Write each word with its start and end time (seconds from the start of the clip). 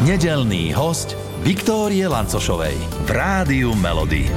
Nedelný 0.00 0.72
host 0.72 1.12
Viktórie 1.44 2.08
Lancošovej 2.08 2.72
v 3.04 3.08
Rádiu 3.12 3.76
Melody. 3.76 4.32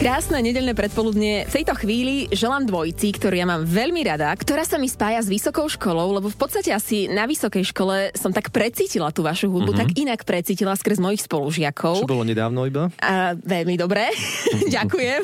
Krásne 0.00 0.40
nedelné 0.40 0.72
predpoludne. 0.72 1.44
V 1.44 1.52
tejto 1.52 1.76
chvíli 1.76 2.32
želám 2.32 2.64
dvojici, 2.64 3.12
ktorú 3.12 3.36
ja 3.36 3.44
mám 3.44 3.68
veľmi 3.68 4.00
rada, 4.08 4.32
ktorá 4.32 4.64
sa 4.64 4.80
mi 4.80 4.88
spája 4.88 5.20
s 5.20 5.28
vysokou 5.28 5.68
školou, 5.68 6.16
lebo 6.16 6.32
v 6.32 6.38
podstate 6.40 6.72
asi 6.72 7.12
na 7.12 7.28
vysokej 7.28 7.76
škole 7.76 8.16
som 8.16 8.32
tak 8.32 8.48
precítila 8.48 9.12
tú 9.12 9.20
vašu 9.20 9.52
hudbu, 9.52 9.76
mm-hmm. 9.76 9.84
tak 9.84 10.00
inak 10.00 10.20
precítila 10.24 10.72
skrz 10.72 10.96
mojich 10.96 11.28
spolužiakov. 11.28 12.00
Čo 12.00 12.08
bolo 12.08 12.24
nedávno 12.24 12.64
iba? 12.64 12.88
A, 12.96 13.36
veľmi 13.36 13.76
dobre, 13.76 14.08
ďakujem. 14.80 15.20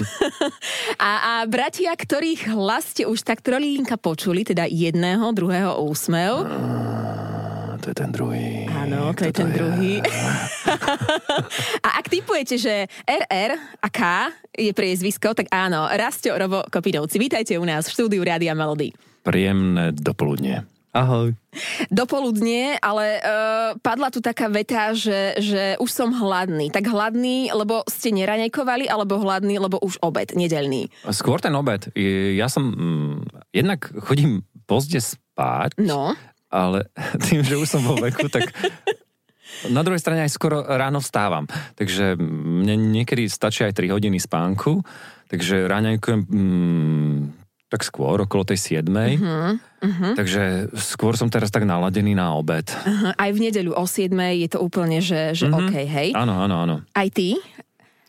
a, 1.00 1.10
a 1.16 1.32
bratia, 1.48 1.96
ktorých 1.96 2.52
hlas 2.52 2.92
ste 2.92 3.08
už 3.08 3.24
tak 3.24 3.40
trolilinka 3.40 3.96
počuli, 3.96 4.44
teda 4.44 4.68
jedného, 4.68 5.32
druhého 5.32 5.80
úsmev. 5.80 6.44
To 7.82 7.90
je 7.90 7.96
ten 7.98 8.14
druhý. 8.14 8.70
Áno, 8.70 9.10
to 9.10 9.26
je 9.26 9.34
ten 9.34 9.50
je. 9.50 9.54
druhý. 9.58 9.92
a 11.86 11.88
ak 11.98 12.06
typujete, 12.06 12.54
že 12.54 12.86
RR 13.02 13.58
a 13.58 13.88
K 13.90 14.30
je 14.54 14.70
priezvisko, 14.70 15.34
tak 15.34 15.50
áno, 15.50 15.90
Rastio 15.90 16.38
Robo 16.38 16.62
Kopinovci. 16.70 17.18
Vítajte 17.18 17.58
u 17.58 17.66
nás 17.66 17.90
v 17.90 17.94
štúdiu 17.98 18.22
Rádia 18.22 18.54
Melody. 18.54 18.94
Príjemné 19.26 19.90
dopoludne. 19.90 20.62
Ahoj. 20.92 21.32
Dopoludne, 21.88 22.76
ale 22.78 23.18
uh, 23.18 23.74
padla 23.80 24.12
tu 24.12 24.20
taká 24.20 24.52
veta, 24.52 24.92
že, 24.92 25.40
že 25.40 25.62
už 25.80 25.88
som 25.88 26.12
hladný. 26.12 26.68
Tak 26.68 26.84
hladný, 26.84 27.48
lebo 27.50 27.80
ste 27.88 28.12
neranejkovali, 28.12 28.92
alebo 28.92 29.16
hladný, 29.16 29.56
lebo 29.56 29.80
už 29.80 29.96
obed, 30.04 30.36
nedelný? 30.36 30.92
Skôr 31.08 31.40
ten 31.40 31.56
obed. 31.56 31.88
Ja 32.36 32.52
som, 32.52 32.76
mm, 32.76 33.16
jednak 33.56 33.88
chodím 34.04 34.44
pozde 34.68 35.00
spať, 35.00 35.80
no 35.80 36.12
ale 36.52 36.92
tým, 37.26 37.40
že 37.40 37.56
už 37.56 37.66
som 37.66 37.82
vo 37.82 37.96
veku, 37.96 38.28
tak 38.28 38.52
na 39.72 39.80
druhej 39.80 40.00
strane 40.00 40.28
aj 40.28 40.32
skoro 40.36 40.60
ráno 40.62 41.00
vstávam. 41.00 41.48
Takže 41.80 42.20
mne 42.20 42.76
niekedy 42.92 43.26
stačí 43.26 43.64
aj 43.64 43.74
3 43.74 43.94
hodiny 43.96 44.20
spánku, 44.20 44.84
takže 45.32 45.64
ráňajkujem 45.64 46.20
mm, 46.28 47.18
tak 47.72 47.88
skôr, 47.88 48.20
okolo 48.20 48.44
tej 48.44 48.84
7. 48.84 48.84
Uh-huh, 48.84 49.56
uh-huh. 49.56 50.12
Takže 50.12 50.68
skôr 50.76 51.16
som 51.16 51.32
teraz 51.32 51.48
tak 51.48 51.64
naladený 51.64 52.12
na 52.12 52.36
obed. 52.36 52.68
Uh-huh. 52.68 53.16
Aj 53.16 53.32
v 53.32 53.48
nedeľu 53.48 53.72
o 53.72 53.88
7. 53.88 54.12
je 54.12 54.48
to 54.52 54.60
úplne, 54.60 55.00
že, 55.00 55.32
že 55.32 55.48
uh-huh. 55.48 55.72
OK, 55.72 55.74
hej? 55.80 56.12
Áno, 56.12 56.36
áno, 56.36 56.68
áno. 56.68 56.76
Aj 56.92 57.08
ty? 57.08 57.40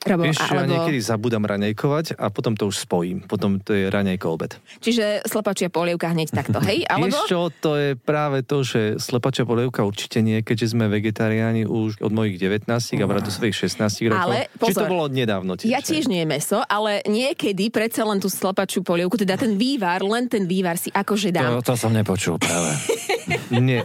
Robo, 0.04 0.28
Vieš, 0.28 0.40
alebo... 0.44 0.60
ja 0.60 0.64
niekedy 0.68 1.00
zabudám 1.00 1.48
raňajkovať 1.48 2.20
a 2.20 2.28
potom 2.28 2.60
to 2.60 2.68
už 2.68 2.84
spojím. 2.84 3.24
Potom 3.24 3.64
to 3.64 3.72
je 3.72 3.88
raňajko 3.88 4.28
obed. 4.28 4.52
Čiže 4.84 5.24
slepačia 5.24 5.72
polievka 5.72 6.12
hneď 6.12 6.36
takto, 6.36 6.60
hej? 6.60 6.84
Alebo... 6.92 7.08
Vieš 7.08 7.32
čo, 7.32 7.40
to 7.64 7.80
je 7.80 7.90
práve 7.96 8.44
to, 8.44 8.68
že 8.68 9.00
slepačia 9.00 9.48
polievka 9.48 9.88
určite 9.88 10.20
nie, 10.20 10.44
keďže 10.44 10.76
sme 10.76 10.92
vegetariáni 10.92 11.64
už 11.64 12.04
od 12.04 12.12
mojich 12.12 12.36
19 12.36 12.68
a 12.68 13.24
do 13.24 13.32
svojich 13.32 13.56
16 13.56 14.12
rokov. 14.12 14.28
Ale 14.28 14.52
pozor, 14.60 14.68
Či 14.68 14.74
to 14.76 14.92
bolo 14.92 15.06
nedávno 15.08 15.56
tiež? 15.56 15.72
Ja 15.72 15.80
tiež 15.80 16.12
nie 16.12 16.28
meso, 16.28 16.60
ale 16.68 17.00
niekedy 17.08 17.72
predsa 17.72 18.04
len 18.04 18.20
tú 18.20 18.28
slepačiu 18.28 18.84
polievku, 18.84 19.16
teda 19.16 19.40
ten 19.40 19.56
vývar, 19.56 20.04
len 20.04 20.28
ten 20.28 20.44
vývar 20.44 20.76
si 20.76 20.92
akože 20.92 21.32
dám. 21.32 21.64
To, 21.64 21.74
to 21.74 21.76
som 21.80 21.96
nepočul 21.96 22.36
práve. 22.36 22.76
nie, 23.64 23.80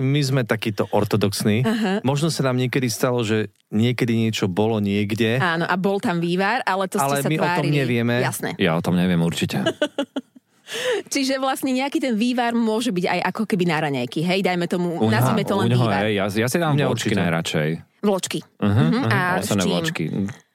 my 0.00 0.20
sme 0.24 0.42
takíto 0.48 0.88
ortodoxní. 0.88 1.62
Uh-huh. 1.62 1.96
Možno 2.00 2.32
sa 2.32 2.48
nám 2.48 2.56
niekedy 2.56 2.88
stalo, 2.88 3.20
že 3.20 3.52
niekedy 3.70 4.18
niečo 4.18 4.50
bolo 4.50 4.82
niekde. 4.82 5.38
Áno, 5.50 5.64
a 5.66 5.74
bol 5.74 5.98
tam 5.98 6.22
vývar, 6.22 6.62
ale 6.62 6.86
to 6.86 7.02
ale 7.02 7.18
ste 7.18 7.26
sa 7.26 7.30
my 7.30 7.36
tvárili. 7.42 7.50
o 7.50 7.58
tom 7.58 7.78
nevieme. 7.82 8.14
Jasné. 8.22 8.50
Ja 8.60 8.78
o 8.78 8.82
tom 8.82 8.94
neviem 8.94 9.18
určite. 9.18 9.66
Čiže 11.14 11.42
vlastne 11.42 11.74
nejaký 11.74 11.98
ten 11.98 12.14
vývar 12.14 12.54
môže 12.54 12.94
byť 12.94 13.06
aj 13.10 13.20
ako 13.34 13.42
keby 13.42 13.64
na 13.66 13.78
raňajky, 13.82 14.22
hej? 14.22 14.40
Dajme 14.46 14.70
tomu, 14.70 15.02
uňa, 15.02 15.10
nazvime 15.10 15.42
to 15.42 15.54
len 15.58 15.66
vývar. 15.66 16.06
Hej, 16.06 16.14
ja, 16.14 16.24
ja 16.30 16.46
si 16.46 16.56
dám 16.62 16.78
vločky 16.78 17.14
najradšej. 17.18 17.70
Vločky. 18.00 18.38
Uh-huh, 18.62 18.70
uh-huh. 18.70 19.10
A 19.10 19.42
s 19.42 19.50
čím? 19.50 19.66
Vločky. 19.66 20.04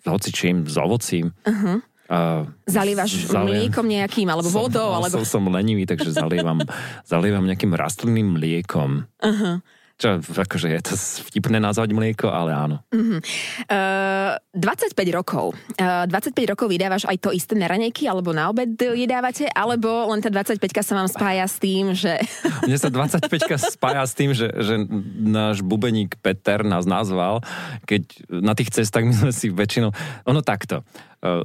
Hoci 0.08 0.30
čím, 0.32 0.56
s 0.66 0.76
ovocím. 0.80 1.36
Uh-huh. 1.44 1.84
Uh, 2.06 2.46
Zalievaš 2.70 3.26
zalievam, 3.26 3.50
mliekom 3.50 3.86
nejakým, 3.90 4.30
alebo 4.30 4.46
som, 4.46 4.70
vodou? 4.70 4.94
Alebo... 5.02 5.26
Som, 5.26 5.26
som 5.26 5.44
lenivý, 5.50 5.90
takže 5.90 6.14
zalievam, 6.14 6.62
zalievam 7.12 7.44
nejakým 7.50 7.74
rastlinným 7.74 8.38
mliekom. 8.38 9.10
Uh-huh. 9.20 9.60
Čo, 9.96 10.20
akože 10.20 10.68
je 10.76 10.82
to 10.84 10.94
vtipné 11.32 11.56
nazvať 11.56 11.96
mlieko, 11.96 12.28
ale 12.28 12.52
áno. 12.52 12.78
Uh-huh. 12.92 13.24
Uh, 13.72 14.36
25 14.52 14.92
rokov. 15.16 15.56
Uh, 15.80 16.04
25 16.12 16.52
rokov 16.52 16.68
vydávaš 16.68 17.08
aj 17.08 17.16
to 17.24 17.32
isté 17.32 17.56
na 17.56 17.72
ranejky, 17.72 18.04
alebo 18.04 18.36
na 18.36 18.52
obed 18.52 18.76
jedávate, 18.76 19.48
alebo 19.56 20.12
len 20.12 20.20
tá 20.20 20.28
25 20.28 20.60
sa 20.84 21.00
vám 21.00 21.08
spája 21.08 21.48
s 21.48 21.56
tým, 21.64 21.96
že... 21.96 22.20
Mne 22.68 22.76
sa 22.76 22.92
25 22.92 23.32
spája 23.80 24.04
s 24.04 24.12
tým, 24.12 24.36
že, 24.36 24.52
že 24.52 24.84
náš 25.16 25.64
bubeník 25.64 26.20
Peter 26.20 26.68
nás 26.68 26.84
nazval, 26.84 27.40
keď 27.88 28.04
na 28.28 28.52
tých 28.52 28.76
cestách 28.76 29.08
my 29.08 29.16
sme 29.16 29.32
si 29.32 29.48
väčšinou... 29.48 29.96
Ono 30.28 30.44
takto. 30.44 30.84
Uh, 31.24 31.40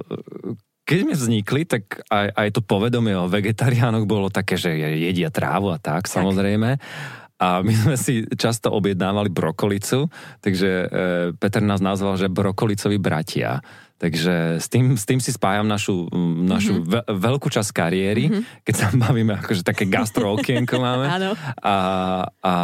keď 0.91 1.07
sme 1.07 1.15
vznikli, 1.15 1.63
tak 1.71 2.03
aj, 2.11 2.35
aj 2.35 2.49
to 2.51 2.67
povedomie 2.67 3.15
o 3.15 3.31
vegetariánoch 3.31 4.11
bolo 4.11 4.27
také, 4.27 4.59
že 4.59 4.75
jedia 4.75 5.31
trávu 5.31 5.71
a 5.71 5.79
tak, 5.79 6.11
tak. 6.11 6.11
samozrejme. 6.11 6.83
A 7.41 7.65
my 7.65 7.73
sme 7.73 7.97
si 7.97 8.29
často 8.37 8.69
objednávali 8.69 9.33
brokolicu, 9.33 10.13
takže 10.45 10.69
e, 10.69 10.87
Peter 11.41 11.65
nás 11.65 11.81
nazval, 11.81 12.21
že 12.21 12.29
brokolicovi 12.29 13.01
bratia. 13.01 13.65
Takže 14.01 14.57
s 14.61 14.69
tým, 14.69 14.97
s 14.97 15.05
tým 15.05 15.21
si 15.21 15.33
spájam 15.33 15.69
našu, 15.69 16.09
našu 16.45 16.81
mm-hmm. 16.81 16.89
ve, 16.89 17.01
veľkú 17.05 17.53
časť 17.53 17.71
kariéry, 17.73 18.33
mm-hmm. 18.33 18.65
keď 18.65 18.75
sa 18.77 18.87
bavíme, 18.93 19.37
akože 19.41 19.61
také 19.65 19.89
gastro 19.89 20.37
okienko 20.37 20.81
máme. 20.81 21.05
Áno. 21.21 21.31
A, 21.61 21.77
a 22.41 22.55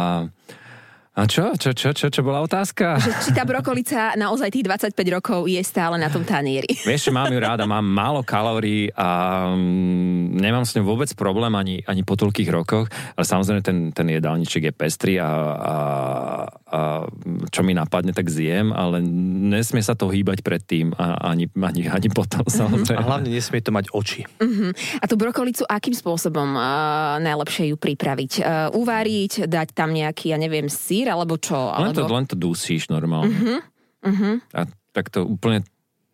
a 1.17 1.25
čo? 1.25 1.57
Čo, 1.57 1.73
čo, 1.73 1.97
čo, 1.97 2.13
čo 2.13 2.21
bola 2.21 2.45
otázka? 2.45 2.95
Že, 3.07 3.11
či 3.25 3.31
tá 3.33 3.41
brokolica 3.41 4.13
naozaj 4.13 4.53
tých 4.53 4.65
25 4.69 5.17
rokov 5.17 5.49
je 5.49 5.57
stále 5.65 5.97
na 5.97 6.13
tom 6.13 6.21
tanieri. 6.21 6.69
Vieš, 6.89 7.09
mám 7.09 7.33
ju 7.33 7.41
ráda, 7.41 7.65
mám 7.65 7.81
málo 7.81 8.21
kalórií 8.21 8.93
a 8.93 9.49
mm, 9.49 10.37
nemám 10.37 10.61
s 10.61 10.77
ňou 10.77 10.93
vôbec 10.93 11.09
problém 11.17 11.49
ani, 11.57 11.81
ani 11.89 12.05
po 12.05 12.13
toľkých 12.13 12.49
rokoch, 12.53 12.85
ale 13.17 13.25
samozrejme 13.25 13.61
ten, 13.65 13.77
ten 13.89 14.05
jedálniček 14.13 14.69
je 14.69 14.73
pestrý 14.77 15.13
a, 15.17 15.25
a, 15.25 15.75
a 16.67 17.07
čo 17.47 17.63
mi 17.63 17.71
napadne, 17.71 18.11
tak 18.11 18.27
zjem, 18.27 18.75
ale 18.75 18.99
nesmie 18.99 19.79
sa 19.79 19.95
to 19.95 20.11
hýbať 20.11 20.43
predtým 20.43 20.91
a 20.99 21.31
ani, 21.31 21.47
ani, 21.55 21.87
ani 21.87 22.09
potom, 22.11 22.43
mm-hmm. 22.43 22.59
samozrejme. 22.59 22.99
A 22.99 23.07
hlavne 23.07 23.29
nesmie 23.31 23.63
to 23.63 23.71
mať 23.71 23.87
oči. 23.95 24.27
Mm-hmm. 24.43 24.71
A 24.99 25.05
tú 25.07 25.15
brokolicu 25.15 25.63
akým 25.63 25.95
spôsobom 25.95 26.59
uh, 26.59 27.15
najlepšie 27.23 27.71
ju 27.71 27.79
pripraviť? 27.79 28.31
Uh, 28.43 28.67
uváriť, 28.75 29.47
dať 29.47 29.67
tam 29.71 29.95
nejaký, 29.95 30.35
ja 30.35 30.37
neviem, 30.37 30.67
sír, 30.67 31.07
alebo 31.07 31.39
čo? 31.39 31.55
Len, 31.55 31.95
to, 31.95 32.03
len 32.03 32.27
to 32.27 32.35
dusíš 32.35 32.91
normálne. 32.91 33.31
Uh-huh. 33.31 33.59
Uh-huh. 34.03 34.35
A 34.51 34.67
tak 34.91 35.07
to 35.07 35.23
úplne 35.23 35.63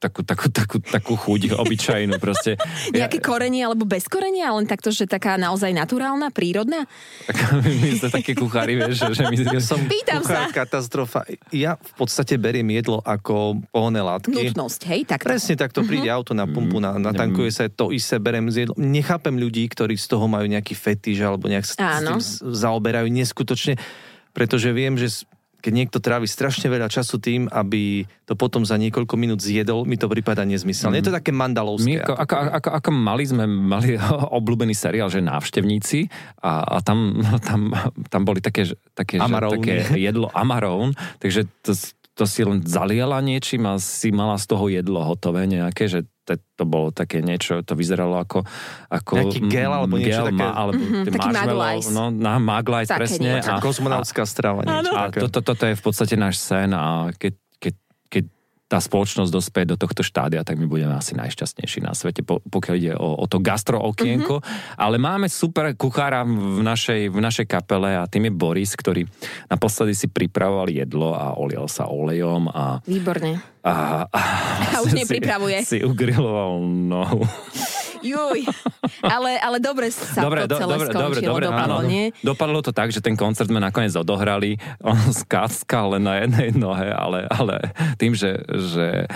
takú, 0.03 0.21
takú, 0.27 0.47
takú, 0.51 0.77
takú 0.83 1.13
chuť 1.15 1.41
obyčajnú 1.63 2.19
proste. 2.19 2.59
Nejaké 2.91 3.23
ja, 3.23 3.23
korenie 3.23 3.61
alebo 3.63 3.87
bez 3.87 4.11
korenia, 4.11 4.51
len 4.51 4.67
takto, 4.67 4.91
že 4.91 5.07
taká 5.07 5.39
naozaj 5.39 5.71
naturálna, 5.71 6.27
prírodná? 6.35 6.83
Tak, 7.31 7.63
my 7.83 7.89
sme 7.95 8.09
také 8.11 8.35
kuchári, 8.35 8.75
vieš, 8.75 9.07
že 9.15 9.23
my 9.23 9.35
ja 9.39 9.61
som 9.71 9.79
Pýtam 9.87 10.19
kuchár, 10.19 10.51
sa. 10.51 10.51
katastrofa. 10.51 11.23
Ja 11.55 11.79
v 11.79 11.93
podstate 11.95 12.35
beriem 12.35 12.67
jedlo 12.75 12.99
ako 12.99 13.63
pohonné 13.71 14.03
látky. 14.03 14.51
Nutnosť, 14.51 14.81
hej? 14.91 14.99
Takto. 15.07 15.27
Presne 15.31 15.55
takto 15.55 15.79
uh-huh. 15.81 15.89
príde 15.89 16.09
auto 16.11 16.35
na 16.35 16.43
pumpu, 16.43 16.83
na, 16.83 16.99
natankuje 16.99 17.49
sa, 17.53 17.71
to 17.71 17.95
isté 17.95 18.19
berem 18.19 18.51
z 18.51 18.67
jedlo. 18.67 18.75
Nechápem 18.75 19.33
ľudí, 19.39 19.63
ktorí 19.71 19.95
z 19.95 20.11
toho 20.11 20.27
majú 20.27 20.43
nejaký 20.51 20.75
fetiš 20.75 21.23
alebo 21.23 21.47
nejak 21.47 21.63
s, 21.63 21.79
s 21.79 21.79
tým 21.79 22.19
zaoberajú 22.51 23.07
neskutočne 23.07 23.79
pretože 24.33 24.73
viem, 24.73 24.97
že 24.97 25.29
keď 25.63 25.72
niekto 25.72 26.03
trávi 26.03 26.28
strašne 26.28 26.68
veľa 26.68 26.91
času 26.91 27.24
tým, 27.24 27.47
aby 27.47 28.03
to 28.28 28.35
potom 28.35 28.68
za 28.68 28.75
niekoľko 28.75 29.16
minút 29.16 29.40
zjedol, 29.40 29.88
mi 29.88 29.96
to 29.96 30.12
prípada 30.12 30.44
nezmyselné. 30.44 31.00
Mm. 31.00 31.01
Je 31.01 31.07
to 31.07 31.16
také 31.16 31.31
mandalovské. 31.31 31.88
My 31.88 32.03
ako, 32.03 32.13
ako, 32.19 32.35
ako, 32.35 32.69
ako 32.84 32.90
mali 32.91 33.24
sme 33.24 33.47
mali 33.47 33.96
obľúbený 34.44 34.75
seriál, 34.75 35.07
že 35.07 35.24
návštevníci 35.24 36.12
a, 36.44 36.68
a 36.68 36.78
tam, 36.84 37.16
tam, 37.47 37.72
tam 38.12 38.22
boli 38.28 38.44
také, 38.44 38.68
také, 38.91 39.24
že, 39.24 39.31
také 39.31 39.74
jedlo 40.12 40.28
amarón, 40.35 40.91
takže 41.24 41.48
to, 41.63 41.71
to 42.13 42.24
si 42.27 42.44
len 42.44 42.59
zaliala 42.68 43.24
niečím 43.24 43.63
a 43.63 43.80
si 43.80 44.12
mala 44.12 44.36
z 44.36 44.45
toho 44.51 44.68
jedlo 44.68 45.00
hotové 45.01 45.48
nejaké, 45.48 45.88
že 45.88 46.04
to, 46.23 46.39
to 46.55 46.63
bolo 46.63 46.95
také 46.95 47.19
niečo, 47.19 47.61
to 47.67 47.75
vyzeralo 47.75 48.15
ako... 48.19 48.47
ako 48.87 49.13
Nejaký 49.19 49.39
gel 49.51 49.71
alebo 49.71 49.95
niečo 49.99 50.23
gel, 50.23 50.27
také... 50.31 50.43
Ma, 50.43 50.51
alebo 50.55 50.83
mm-hmm, 50.83 51.03
taký 51.11 51.29
maglajs. 51.35 51.85
No, 51.91 52.03
na 52.09 52.35
maglajs, 52.39 52.89
presne. 52.89 53.43
A, 53.43 53.59
Kozmonautská 53.59 54.23
strava. 54.23 54.63
Niečo, 54.63 54.95
a 54.95 55.11
toto 55.11 55.43
to, 55.43 55.51
to 55.53 55.63
je 55.71 55.75
v 55.75 55.83
podstate 55.83 56.15
náš 56.15 56.39
sen 56.39 56.71
a 56.71 57.11
keď 57.11 57.43
tá 58.73 58.81
spoločnosť 58.81 59.29
dospeje 59.29 59.69
do 59.69 59.77
tohto 59.77 60.01
štádia, 60.01 60.41
tak 60.41 60.57
my 60.57 60.65
budeme 60.65 60.97
asi 60.97 61.13
najšťastnejší 61.13 61.85
na 61.85 61.93
svete, 61.93 62.25
pokiaľ 62.25 62.75
ide 62.81 62.93
o, 62.97 63.21
o 63.21 63.25
to 63.29 63.37
gastro 63.37 63.77
okienko. 63.77 64.41
Mm-hmm. 64.41 64.81
Ale 64.81 64.97
máme 64.97 65.29
super 65.29 65.69
kuchára 65.77 66.25
v 66.25 66.65
našej, 66.65 67.13
v 67.13 67.19
našej 67.21 67.45
kapele 67.45 67.93
a 67.93 68.09
tým 68.09 68.25
je 68.25 68.33
Boris, 68.33 68.73
ktorý 68.73 69.05
naposledy 69.45 69.93
si 69.93 70.09
pripravoval 70.09 70.73
jedlo 70.73 71.13
a 71.13 71.37
olial 71.37 71.69
sa 71.69 71.85
olejom. 71.85 72.49
A, 72.49 72.81
Výborne. 72.89 73.52
A, 73.63 74.04
a, 74.12 74.21
a 74.75 74.77
už 74.83 74.92
nepripravuje. 74.92 75.63
Si, 75.63 75.80
si 75.80 75.88
ugriloval 75.88 76.60
nohu. 76.68 77.24
Juj. 78.04 78.44
Ale, 79.00 79.39
ale 79.39 79.57
dobre 79.63 79.88
sa 79.88 80.27
dobre, 80.27 80.44
to 80.44 80.60
celé 80.60 80.75
dobre, 80.75 80.88
skončilo, 80.92 81.31
dobre, 81.31 81.45
dopadlo, 81.48 81.80
áno. 81.80 81.88
nie? 81.88 82.12
Dopadlo 82.19 82.60
to 82.60 82.75
tak, 82.75 82.92
že 82.92 83.00
ten 83.00 83.15
koncert 83.15 83.48
sme 83.48 83.63
nakoniec 83.63 83.95
odohrali. 83.95 84.60
On 84.83 85.00
skáckal 85.15 85.95
len 85.95 86.04
na 86.04 86.19
jednej 86.19 86.51
nohe, 86.51 86.92
ale, 86.92 87.24
ale 87.31 87.71
tým, 87.95 88.12
že, 88.12 88.44
že 88.51 89.07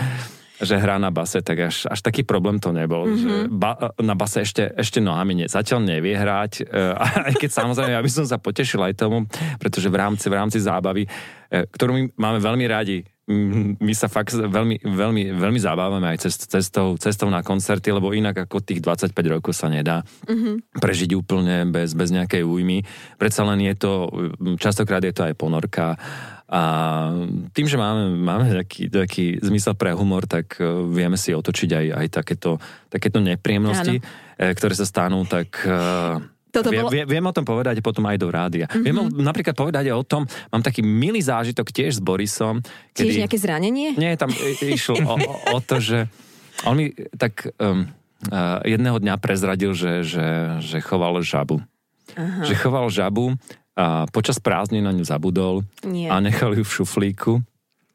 že 0.57 0.73
hrá 0.73 0.97
na 0.97 1.13
base, 1.13 1.37
tak 1.45 1.69
až, 1.69 1.85
až 1.85 2.01
taký 2.01 2.25
problém 2.25 2.57
to 2.57 2.73
nebol. 2.73 3.05
Mm-hmm. 3.05 3.21
Že 3.21 3.33
ba, 3.53 3.93
na 4.01 4.17
base 4.17 4.41
ešte, 4.41 4.73
ešte 4.73 4.97
nohami 4.97 5.37
ne, 5.37 5.45
zatiaľ 5.45 5.85
nevie 5.85 6.17
hrať, 6.17 6.65
uh, 6.65 6.97
aj 7.29 7.33
keď 7.37 7.49
samozrejme, 7.53 7.93
ja 7.93 8.01
by 8.01 8.09
som 8.09 8.25
sa 8.25 8.41
potešil 8.41 8.81
aj 8.81 8.97
tomu, 8.97 9.29
pretože 9.61 9.85
v 9.85 9.97
rámci, 10.01 10.25
v 10.25 10.33
rámci 10.33 10.57
zábavy, 10.57 11.05
uh, 11.05 11.61
ktorú 11.69 11.91
my 11.93 12.01
máme 12.17 12.39
veľmi 12.41 12.65
radi, 12.65 13.05
my 13.27 13.91
sa 13.91 14.07
fakt 14.07 14.31
veľmi, 14.31 14.87
veľmi, 14.87 15.35
veľmi 15.35 15.59
zabávame 15.59 16.15
aj 16.15 16.23
cest, 16.23 16.47
cestou, 16.47 16.95
cestou 16.95 17.27
na 17.27 17.43
koncerty, 17.43 17.91
lebo 17.91 18.15
inak 18.15 18.47
ako 18.47 18.63
tých 18.63 18.79
25 18.79 19.11
rokov 19.27 19.51
sa 19.51 19.67
nedá 19.67 20.07
mm-hmm. 20.23 20.79
prežiť 20.79 21.11
úplne 21.11 21.67
bez, 21.67 21.91
bez 21.91 22.15
nejakej 22.15 22.47
újmy. 22.47 22.87
Predsa 23.19 23.43
len 23.43 23.67
je 23.67 23.75
to, 23.75 23.91
častokrát 24.55 25.03
je 25.03 25.11
to 25.11 25.27
aj 25.27 25.35
ponorka 25.35 25.99
a 26.47 26.61
tým, 27.51 27.67
že 27.67 27.75
máme, 27.75 28.23
máme 28.23 28.47
taký, 28.63 28.87
taký 28.87 29.35
zmysel 29.43 29.75
pre 29.75 29.91
humor, 29.91 30.23
tak 30.23 30.55
e, 30.55 30.63
vieme 30.87 31.19
si 31.19 31.35
otočiť 31.35 31.69
aj, 31.75 31.85
aj 31.91 32.07
takéto, 32.07 32.55
takéto 32.87 33.19
nepríjemnosti, 33.19 33.99
Áno. 33.99 34.07
E, 34.39 34.55
ktoré 34.55 34.71
sa 34.71 34.87
stanú, 34.87 35.27
tak 35.27 35.59
e, 35.67 35.75
toto 36.57 36.69
bolo... 36.73 36.89
Viem, 36.89 37.05
viem 37.05 37.25
o 37.25 37.33
tom 37.33 37.45
povedať 37.45 37.79
potom 37.85 38.03
aj 38.09 38.17
do 38.17 38.27
rádia. 38.33 38.65
Mm-hmm. 38.65 38.83
Viem 38.83 38.97
napríklad 39.21 39.53
povedať 39.53 39.93
aj 39.93 39.95
o 39.95 40.05
tom, 40.05 40.23
mám 40.49 40.63
taký 40.65 40.81
milý 40.81 41.21
zážitok 41.21 41.69
tiež 41.69 41.97
s 41.97 42.01
Borisom. 42.01 42.65
Kedy... 42.97 43.13
Tiež 43.13 43.21
nejaké 43.23 43.37
zranenie? 43.37 43.93
Nie, 43.95 44.17
tam 44.17 44.33
išlo 44.61 44.97
o, 45.05 45.15
o 45.53 45.59
to, 45.61 45.77
že 45.77 46.09
on 46.65 46.81
mi 46.81 46.89
tak 47.15 47.53
um, 47.61 47.85
uh, 48.33 48.59
jedného 48.65 48.97
dňa 48.97 49.15
prezradil, 49.21 49.77
že, 49.77 50.01
že, 50.01 50.57
že 50.57 50.77
choval 50.81 51.21
žabu. 51.21 51.61
Aha. 52.17 52.41
Že 52.47 52.53
choval 52.57 52.89
žabu 52.89 53.37
a 53.77 54.09
počas 54.09 54.41
prázdnin 54.41 54.81
na 54.81 54.89
ňu 54.89 55.05
zabudol 55.05 55.61
Nie. 55.85 56.09
a 56.09 56.17
nechal 56.17 56.57
ju 56.57 56.65
v 56.65 56.71
šuflíku. 56.81 57.33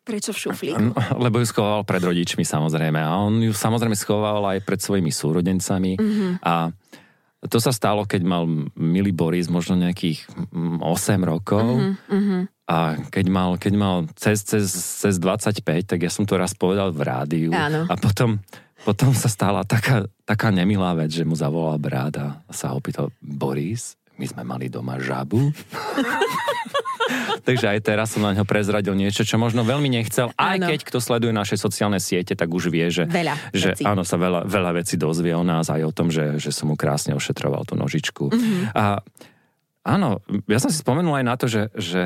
Prečo 0.02 0.30
v 0.30 0.38
šuflíku? 0.38 0.94
Lebo 1.18 1.42
ju 1.42 1.46
schoval 1.46 1.82
pred 1.82 2.02
rodičmi 2.02 2.46
samozrejme. 2.46 3.02
A 3.02 3.18
on 3.18 3.42
ju 3.42 3.50
samozrejme 3.50 3.94
schoval 3.98 4.42
aj 4.54 4.58
pred 4.62 4.78
svojimi 4.78 5.10
súrodencami. 5.10 5.98
Mm-hmm. 5.98 6.30
A 6.42 6.70
to 7.50 7.58
sa 7.58 7.74
stalo, 7.74 8.06
keď 8.06 8.22
mal 8.22 8.46
milý 8.78 9.10
Boris 9.10 9.50
možno 9.50 9.74
nejakých 9.74 10.30
8 10.54 10.82
mm, 10.86 11.22
rokov 11.26 11.98
mm-hmm. 12.06 12.42
a 12.70 12.94
keď 13.10 13.26
mal, 13.26 13.50
keď 13.58 13.74
mal 13.74 13.96
cez, 14.14 14.46
cez, 14.46 14.70
cez 14.70 15.18
25, 15.18 15.62
tak 15.82 15.98
ja 15.98 16.10
som 16.10 16.22
to 16.22 16.38
raz 16.38 16.54
povedal 16.54 16.94
v 16.94 17.02
rádiu 17.02 17.50
Áno. 17.50 17.90
a 17.90 17.94
potom, 17.98 18.38
potom 18.86 19.10
sa 19.10 19.26
stala 19.26 19.66
taká, 19.66 20.06
taká 20.22 20.54
nemilá 20.54 20.94
vec, 20.94 21.10
že 21.10 21.26
mu 21.26 21.34
zavolal 21.34 21.82
brat 21.82 22.14
a 22.14 22.26
sa 22.54 22.70
ho 22.70 22.78
opýtal 22.78 23.10
Boris, 23.18 23.98
my 24.22 24.26
sme 24.28 24.42
mali 24.46 24.70
doma 24.70 25.02
žabu. 25.02 25.50
Takže 27.48 27.66
aj 27.74 27.78
teraz 27.82 28.14
som 28.14 28.22
na 28.22 28.32
ňo 28.36 28.44
prezradil 28.46 28.94
niečo, 28.94 29.26
čo 29.26 29.40
možno 29.40 29.66
veľmi 29.66 29.88
nechcel. 29.90 30.30
Aj 30.38 30.56
ano. 30.58 30.68
keď 30.70 30.80
kto 30.86 30.98
sleduje 31.02 31.32
naše 31.34 31.58
sociálne 31.58 31.98
siete, 31.98 32.34
tak 32.38 32.48
už 32.50 32.70
vie, 32.70 32.86
že, 32.88 33.04
veľa 33.08 33.34
že 33.50 33.74
áno, 33.82 34.06
sa 34.06 34.16
veľa, 34.18 34.46
veľa 34.46 34.70
vecí 34.78 34.94
dozvie 34.94 35.34
o 35.34 35.44
nás 35.44 35.68
aj 35.68 35.82
o 35.82 35.92
tom, 35.92 36.08
že, 36.12 36.38
že 36.38 36.54
som 36.54 36.70
mu 36.70 36.76
krásne 36.78 37.16
ošetroval 37.16 37.66
tú 37.66 37.74
nožičku. 37.74 38.30
Mm-hmm. 38.30 38.62
A 38.76 39.02
áno, 39.86 40.22
ja 40.46 40.58
som 40.62 40.70
si 40.70 40.78
spomenul 40.80 41.18
aj 41.18 41.24
na 41.26 41.34
to, 41.34 41.46
že, 41.50 41.62
že 41.74 42.02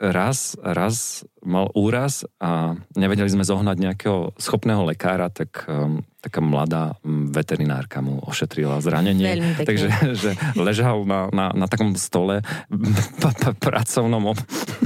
raz, 0.00 0.56
raz 0.64 1.28
mal 1.44 1.68
úraz 1.76 2.24
a 2.40 2.72
nevedeli 2.96 3.28
sme 3.28 3.44
zohnať 3.44 3.76
nejakého 3.76 4.32
schopného 4.40 4.88
lekára, 4.88 5.28
tak 5.28 5.68
um, 5.68 6.00
taká 6.24 6.40
mladá 6.40 6.96
veterinárka 7.04 8.00
mu 8.00 8.24
ošetrila 8.24 8.80
zranenie. 8.80 9.60
Takže 9.60 10.16
že 10.16 10.30
ležal 10.56 11.04
na, 11.04 11.28
na, 11.28 11.52
na 11.52 11.66
takom 11.68 11.92
stole 12.00 12.40
p- 13.20 13.36
p- 13.36 13.56
pracovnom, 13.60 14.32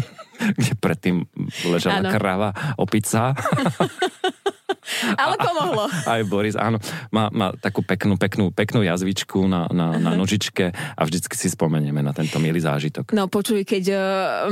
kde 0.58 0.72
predtým 0.82 1.31
ležala 1.70 2.02
ano. 2.02 2.11
krava, 2.11 2.50
opica. 2.75 3.32
Ale 5.17 5.35
pomohlo. 5.41 5.89
Aj 6.13 6.23
Boris, 6.29 6.55
áno. 6.55 6.79
Má, 7.09 7.33
má 7.33 7.53
takú 7.57 7.81
peknú, 7.81 8.21
peknú, 8.21 8.53
peknú 8.53 8.85
jazvičku 8.85 9.49
na, 9.49 9.67
na, 9.73 9.97
na 9.97 10.13
nožičke 10.13 10.71
a 10.75 11.03
vždycky 11.03 11.35
si 11.37 11.49
spomenieme 11.49 12.05
na 12.05 12.13
tento 12.13 12.37
milý 12.37 12.61
zážitok. 12.61 13.17
No 13.17 13.27
počuj, 13.27 13.65
keď 13.65 13.85
uh, 13.91 14.01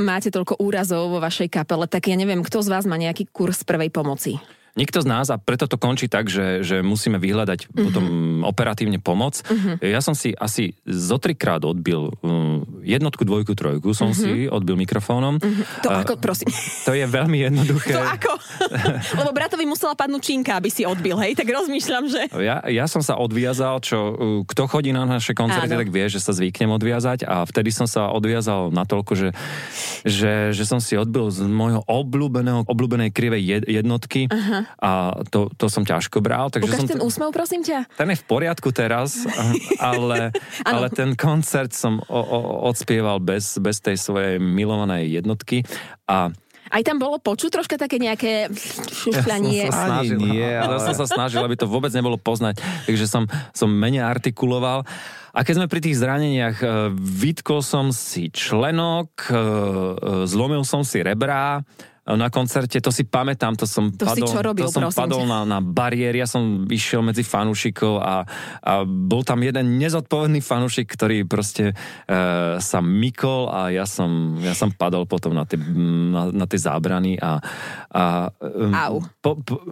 máte 0.01 0.33
toľko 0.33 0.57
úrazov 0.59 1.13
vo 1.13 1.19
vašej 1.21 1.49
kapele, 1.53 1.85
tak 1.85 2.09
ja 2.09 2.17
neviem, 2.17 2.41
kto 2.41 2.65
z 2.65 2.71
vás 2.71 2.85
má 2.89 2.97
nejaký 2.97 3.29
kurz 3.29 3.61
prvej 3.61 3.93
pomoci? 3.93 4.41
Nikto 4.73 5.05
z 5.05 5.07
nás 5.07 5.29
a 5.29 5.37
preto 5.37 5.69
to 5.69 5.77
končí 5.77 6.09
tak, 6.09 6.33
že, 6.33 6.65
že 6.65 6.81
musíme 6.81 7.21
vyhľadať 7.21 7.69
uh-huh. 7.69 7.83
potom 7.85 8.05
operatívne 8.41 8.97
pomoc. 8.97 9.45
Uh-huh. 9.45 9.77
Ja 9.85 10.01
som 10.01 10.17
si 10.17 10.33
asi 10.33 10.73
zo 10.89 11.21
trikrát 11.21 11.61
odbil 11.61 12.09
um, 12.25 12.65
jednotku, 12.81 13.21
dvojku, 13.21 13.53
trojku 13.53 13.93
som 13.93 14.09
uh-huh. 14.09 14.17
si 14.17 14.49
odbil 14.49 14.73
mikrofónom. 14.81 15.37
Uh-huh. 15.37 15.85
To 15.85 15.93
uh, 15.93 16.01
ako, 16.01 16.17
prosím? 16.17 16.49
To 16.89 16.97
je 16.97 17.05
veľmi 17.05 17.37
jednoduché. 17.45 17.93
To 18.01 18.01
ako? 18.01 18.33
Lebo 19.21 19.29
bratovi 19.29 19.69
musela 19.69 19.93
padnúť 19.93 20.33
činka, 20.33 20.57
aby 20.57 20.73
si 20.73 20.81
odbil, 20.89 21.21
hej? 21.21 21.37
Tak 21.37 21.45
rozmýšľam, 21.45 22.09
že... 22.09 22.21
Ja, 22.41 22.65
ja 22.65 22.89
som 22.89 23.05
sa 23.05 23.13
odviazal, 23.21 23.77
čo 23.85 23.97
uh, 24.01 24.15
kto 24.49 24.65
chodí 24.65 24.89
na 24.89 25.05
naše 25.05 25.37
koncerty, 25.37 25.69
Áno. 25.69 25.85
tak 25.85 25.93
vie, 25.93 26.09
že 26.09 26.17
sa 26.17 26.33
zvyknem 26.33 26.73
odviazať 26.73 27.29
a 27.29 27.45
vtedy 27.45 27.69
som 27.69 27.85
sa 27.85 28.09
odviazal 28.09 28.73
natoľko, 28.73 29.13
že, 29.13 29.29
že, 30.01 30.49
že 30.49 30.63
som 30.65 30.81
si 30.81 30.97
odbil 30.97 31.29
z 31.29 31.45
môjho 31.45 31.85
obľúbeného, 31.85 32.65
obľúbenej 32.65 33.13
krivej 33.13 33.61
jednotky. 33.69 34.25
Uh-huh 34.33 34.62
a 34.81 35.21
to, 35.29 35.47
to 35.55 35.65
som 35.71 35.83
ťažko 35.83 36.19
bral. 36.19 36.49
Takže 36.49 36.69
Ukáž 36.69 36.79
som 36.83 36.89
ten 36.89 36.99
t- 36.99 37.05
úsmev, 37.05 37.29
prosím 37.31 37.61
ťa. 37.63 37.87
Ten 37.95 38.09
je 38.11 38.17
v 38.19 38.25
poriadku 38.25 38.69
teraz, 38.75 39.23
ale, 39.79 40.33
ale 40.63 40.87
ten 40.91 41.13
koncert 41.13 41.71
som 41.75 42.01
o, 42.05 42.21
o, 42.21 42.39
odspieval 42.69 43.21
bez, 43.23 43.59
bez 43.59 43.79
tej 43.79 43.99
svojej 43.99 44.37
milovanej 44.41 45.21
jednotky 45.21 45.63
a 46.07 46.31
aj 46.73 46.81
tam 46.81 46.97
bolo 46.97 47.21
počuť 47.21 47.53
troška 47.53 47.75
také 47.77 48.01
nejaké 48.01 48.49
šufľanie. 48.89 49.69
Ja 49.69 49.69
som 49.69 49.77
sa 49.77 49.85
snažil, 50.01 50.17
nie, 50.17 50.41
ale... 50.41 50.73
ja 50.73 50.81
som 50.81 50.95
sa 50.97 51.05
snažil, 51.05 51.41
aby 51.45 51.53
to 51.53 51.69
vôbec 51.69 51.93
nebolo 51.93 52.17
poznať, 52.17 52.57
takže 52.89 53.05
som, 53.05 53.29
som 53.53 53.69
menej 53.69 54.01
artikuloval. 54.01 54.81
A 55.33 55.39
keď 55.41 55.61
sme 55.61 55.67
pri 55.69 55.81
tých 55.81 55.97
zraneniach, 56.01 56.57
e, 56.61 56.93
vytkol 56.93 57.61
som 57.65 57.93
si 57.93 58.29
členok, 58.29 59.09
e, 59.29 59.33
e, 59.33 59.39
zlomil 60.29 60.61
som 60.65 60.85
si 60.85 61.01
rebrá, 61.01 61.61
na 62.03 62.27
koncerte, 62.27 62.83
to 62.83 62.91
si 62.91 63.07
pamätám, 63.07 63.55
to 63.55 63.63
som 63.63 63.87
to 63.87 64.03
padol, 64.03 64.27
si 64.27 64.35
čo 64.35 64.39
robil, 64.43 64.67
to 64.67 64.75
som 64.75 64.91
padol 64.91 65.23
na, 65.23 65.47
na 65.47 65.63
bariéry, 65.63 66.19
ja 66.19 66.27
som 66.27 66.67
išiel 66.67 66.99
medzi 66.99 67.23
fanúšikov 67.23 68.03
a, 68.03 68.27
a 68.59 68.73
bol 68.83 69.23
tam 69.23 69.39
jeden 69.39 69.79
nezodpovedný 69.79 70.43
fanúšik, 70.43 70.91
ktorý 70.91 71.23
proste 71.23 71.71
e, 71.71 71.75
sa 72.59 72.79
mykol 72.83 73.47
a 73.47 73.71
ja 73.71 73.87
som, 73.87 74.35
ja 74.43 74.51
som 74.51 74.75
padol 74.75 75.07
potom 75.07 75.31
na 75.31 75.47
tie, 75.47 75.55
na, 75.55 76.27
na 76.27 76.43
tie 76.43 76.59
zábrany 76.59 77.15
a, 77.23 77.39
a 77.87 78.03
Au. 78.83 78.99
Po, 79.23 79.39
po, 79.39 79.63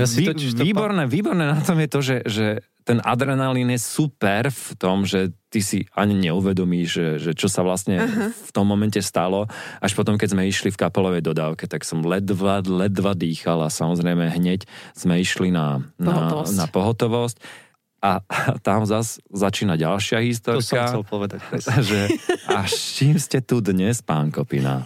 ja 0.00 0.08
vý, 0.08 0.32
výborné, 0.56 1.04
výborné 1.04 1.44
na 1.44 1.60
tom 1.60 1.76
je 1.76 1.88
to, 1.92 2.00
že, 2.00 2.16
že 2.24 2.46
ten 2.84 3.00
adrenalín 3.00 3.72
je 3.72 3.80
super 3.80 4.52
v 4.52 4.68
tom, 4.76 5.08
že 5.08 5.32
ty 5.48 5.64
si 5.64 5.88
ani 5.96 6.12
neuvedomíš, 6.28 6.88
že, 6.92 7.08
že 7.16 7.30
čo 7.32 7.48
sa 7.48 7.64
vlastne 7.64 7.96
uh-huh. 7.96 8.28
v 8.36 8.50
tom 8.52 8.68
momente 8.68 9.00
stalo. 9.00 9.48
Až 9.80 9.96
potom, 9.96 10.20
keď 10.20 10.36
sme 10.36 10.44
išli 10.44 10.68
v 10.68 10.76
kapelovej 10.76 11.24
dodávke, 11.24 11.64
tak 11.64 11.88
som 11.88 12.04
ledva, 12.04 12.60
ledva 12.60 13.16
dýchal 13.16 13.64
a 13.64 13.72
samozrejme 13.72 14.28
hneď 14.36 14.68
sme 14.92 15.16
išli 15.16 15.48
na, 15.48 15.80
na, 15.96 16.28
pohotovosť. 16.28 16.54
na 16.60 16.66
pohotovosť. 16.68 17.36
A, 18.04 18.10
tam 18.60 18.84
zas 18.84 19.16
začína 19.32 19.80
ďalšia 19.80 20.20
historka. 20.20 20.60
To 20.60 20.68
som 20.68 20.84
chcel 20.84 21.04
povedať. 21.08 21.40
Že, 21.88 22.00
a 22.52 22.68
s 22.68 23.00
čím 23.00 23.16
ste 23.16 23.40
tu 23.40 23.64
dnes, 23.64 24.04
pán 24.04 24.28
Kopina? 24.28 24.84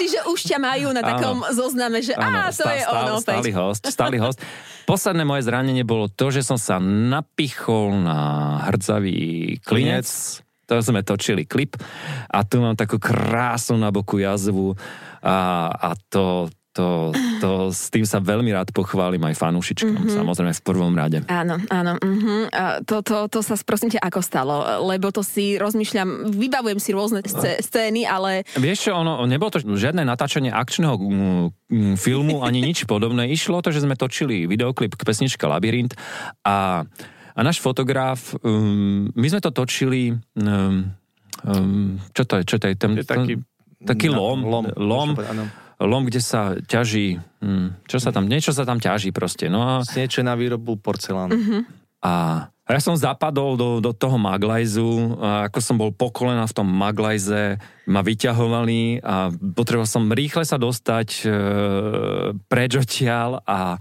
Čiže 0.00 0.24
už 0.38 0.46
ťa 0.54 0.58
majú 0.62 0.94
na 0.94 1.02
takom 1.02 1.42
áno. 1.42 1.50
zozname, 1.50 1.98
že 1.98 2.14
áno, 2.14 2.46
á, 2.46 2.54
to 2.54 2.62
stá, 2.62 2.78
je 2.78 2.84
ono. 2.86 3.14
Stály 3.18 3.50
host, 3.50 3.82
stály 3.90 4.16
host. 4.22 4.38
Posledné 4.86 5.26
moje 5.26 5.50
zranenie 5.50 5.82
bolo 5.82 6.06
to, 6.06 6.30
že 6.30 6.46
som 6.46 6.54
sa 6.54 6.78
napichol 6.78 7.98
na 8.06 8.18
hrdzavý 8.70 9.58
klinec. 9.66 10.06
To 10.68 10.78
sme 10.84 11.00
točili 11.00 11.48
klip 11.48 11.80
a 12.28 12.44
tu 12.44 12.60
mám 12.60 12.76
takú 12.76 13.00
krásnu 13.00 13.80
na 13.80 13.88
boku 13.88 14.20
jazvu 14.20 14.76
a, 15.24 15.68
a 15.72 15.90
to, 16.12 16.52
to, 16.78 17.10
to, 17.42 17.50
s 17.74 17.90
tým 17.90 18.06
sa 18.06 18.22
veľmi 18.22 18.54
rád 18.54 18.70
pochválim 18.70 19.18
aj 19.26 19.34
fanúšičkom, 19.34 19.98
mm-hmm. 19.98 20.14
samozrejme 20.14 20.54
v 20.54 20.62
prvom 20.62 20.94
rade. 20.94 21.18
Áno, 21.26 21.58
áno. 21.74 21.98
Mm-hmm. 21.98 22.40
A 22.54 22.62
to, 22.86 23.02
to, 23.02 23.26
to 23.26 23.42
sa 23.42 23.58
prosím 23.66 23.90
ťa 23.90 24.06
ako 24.06 24.20
stalo? 24.22 24.54
Lebo 24.86 25.10
to 25.10 25.26
si 25.26 25.58
rozmýšľam, 25.58 26.30
vybavujem 26.30 26.78
si 26.78 26.94
rôzne 26.94 27.26
scény, 27.58 28.06
ale... 28.06 28.46
Vieš 28.54 28.86
čo, 28.86 28.90
ono, 28.94 29.26
nebolo 29.26 29.50
to 29.50 29.58
žiadne 29.58 30.06
natáčanie 30.06 30.54
akčného 30.54 30.94
mm, 30.94 31.46
mm, 31.66 31.94
filmu 31.98 32.46
ani 32.46 32.62
nič 32.62 32.86
podobné. 32.86 33.26
Išlo 33.26 33.58
to, 33.58 33.74
že 33.74 33.82
sme 33.82 33.98
točili 33.98 34.46
videoklip 34.46 34.94
k 34.94 35.02
pesničke 35.02 35.42
Labyrint 35.50 35.98
a, 36.46 36.86
a 37.34 37.40
náš 37.42 37.58
fotograf, 37.58 38.38
um, 38.38 39.10
my 39.18 39.26
sme 39.26 39.42
to 39.42 39.50
točili, 39.50 40.14
um, 40.38 40.94
um, 41.42 41.98
čo 42.14 42.22
to 42.22 42.38
je, 42.38 42.42
čo 42.46 42.56
to 42.62 42.70
je? 42.70 42.74
Ten, 42.78 42.94
je 42.94 43.02
taký, 43.02 43.34
taký 43.82 44.06
lom, 44.14 44.46
lom, 44.46 44.70
lom, 44.78 45.10
lom 45.18 45.48
lom, 45.84 46.10
kde 46.10 46.18
sa 46.18 46.58
ťaží, 46.58 47.22
hm, 47.38 47.86
čo 47.86 48.02
sa 48.02 48.10
tam, 48.10 48.26
niečo 48.26 48.50
sa 48.50 48.66
tam 48.66 48.82
ťaží 48.82 49.14
proste. 49.14 49.46
No 49.46 49.62
a... 49.62 49.72
Niečo 49.94 50.26
na 50.26 50.34
výrobu 50.34 50.78
porcelánu. 50.78 51.34
Uh-huh. 51.34 51.62
A 52.02 52.12
a 52.68 52.76
ja 52.76 52.84
som 52.84 52.92
zapadol 52.92 53.56
do, 53.56 53.80
do 53.80 53.96
toho 53.96 54.20
maglajzu 54.20 55.16
a 55.24 55.48
ako 55.48 55.58
som 55.64 55.80
bol 55.80 55.88
po 55.88 56.12
kolena 56.12 56.44
v 56.44 56.52
tom 56.52 56.68
maglajze, 56.68 57.56
ma 57.88 58.04
vyťahovali 58.04 59.00
a 59.00 59.32
potreboval 59.32 59.88
som 59.88 60.12
rýchle 60.12 60.44
sa 60.44 60.60
dostať 60.60 61.08
e, 61.24 61.28
preč 62.44 62.76
odtiaľ 62.76 63.40
a 63.48 63.80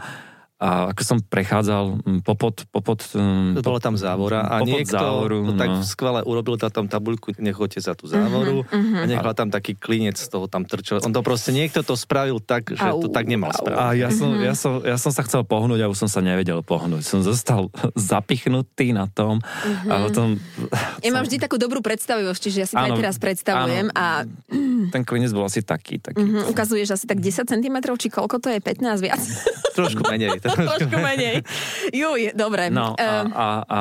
a 0.57 0.89
ako 0.89 1.01
som 1.05 1.17
prechádzal 1.21 2.01
mm, 2.01 2.19
popod... 2.25 2.65
popod 2.73 3.05
mm, 3.13 3.61
Bola 3.61 3.77
tam 3.77 3.93
závora 3.93 4.41
a 4.41 4.65
niekto 4.65 4.97
závoru, 4.97 5.45
to 5.45 5.53
tak 5.53 5.69
no. 5.69 5.85
skvele 5.85 6.21
urobil 6.25 6.57
tam 6.57 6.89
tabuľku, 6.89 7.37
nechoďte 7.37 7.79
za 7.85 7.93
tú 7.93 8.09
závoru 8.09 8.65
uh-huh, 8.65 9.01
a 9.01 9.05
nechal 9.05 9.37
tam 9.37 9.53
taký 9.53 9.77
klinec 9.77 10.17
z 10.17 10.25
toho 10.25 10.49
tam 10.49 10.65
trčel. 10.65 10.97
On 11.05 11.13
to 11.13 11.21
proste, 11.21 11.53
niekto 11.53 11.85
to 11.85 11.93
spravil 11.93 12.41
tak, 12.41 12.73
že 12.73 12.81
au, 12.81 13.05
to 13.05 13.13
tak 13.13 13.29
nemal 13.29 13.53
spraviť. 13.53 13.77
A 13.77 13.93
ja 13.93 14.09
som, 14.09 14.33
uh-huh. 14.33 14.49
ja, 14.49 14.53
som, 14.57 14.81
ja 14.81 14.97
som 14.97 15.13
sa 15.13 15.21
chcel 15.29 15.45
pohnúť 15.45 15.85
a 15.85 15.93
už 15.93 15.97
som 16.01 16.09
sa 16.09 16.25
nevedel 16.25 16.65
pohnúť. 16.65 17.05
Som 17.05 17.21
zostal 17.21 17.69
zapichnutý 18.09 18.97
na 18.97 19.05
tom 19.05 19.37
uh-huh. 19.37 19.93
a 19.93 20.09
potom... 20.09 20.41
Ja 21.05 21.13
mám 21.13 21.21
vždy 21.29 21.37
takú 21.37 21.61
dobrú 21.61 21.85
predstavivosť, 21.85 22.41
čiže 22.41 22.57
ja 22.57 22.67
si 22.67 22.73
to 22.73 22.81
aj 22.81 22.97
teraz 22.97 23.21
predstavujem 23.21 23.93
áno, 23.93 24.25
a... 24.25 24.25
Ten 24.95 25.05
klinec 25.05 25.29
bol 25.37 25.45
asi 25.45 25.61
taký. 25.61 26.01
taký. 26.01 26.17
Uh-huh. 26.17 26.49
Ukazuješ 26.49 26.97
asi 26.97 27.05
tak 27.05 27.21
10 27.21 27.45
cm, 27.45 27.77
či 28.01 28.09
koľko 28.09 28.41
to 28.41 28.49
je? 28.49 28.57
15 28.57 29.05
viac? 29.05 29.21
Trošku 29.77 30.01
menej. 30.11 30.46
Trošku 30.67 30.97
menej. 30.97 31.43
Juj, 31.91 32.31
dobre. 32.33 32.69
No 32.71 32.95
a, 32.97 33.09
a, 33.27 33.47
a 33.65 33.79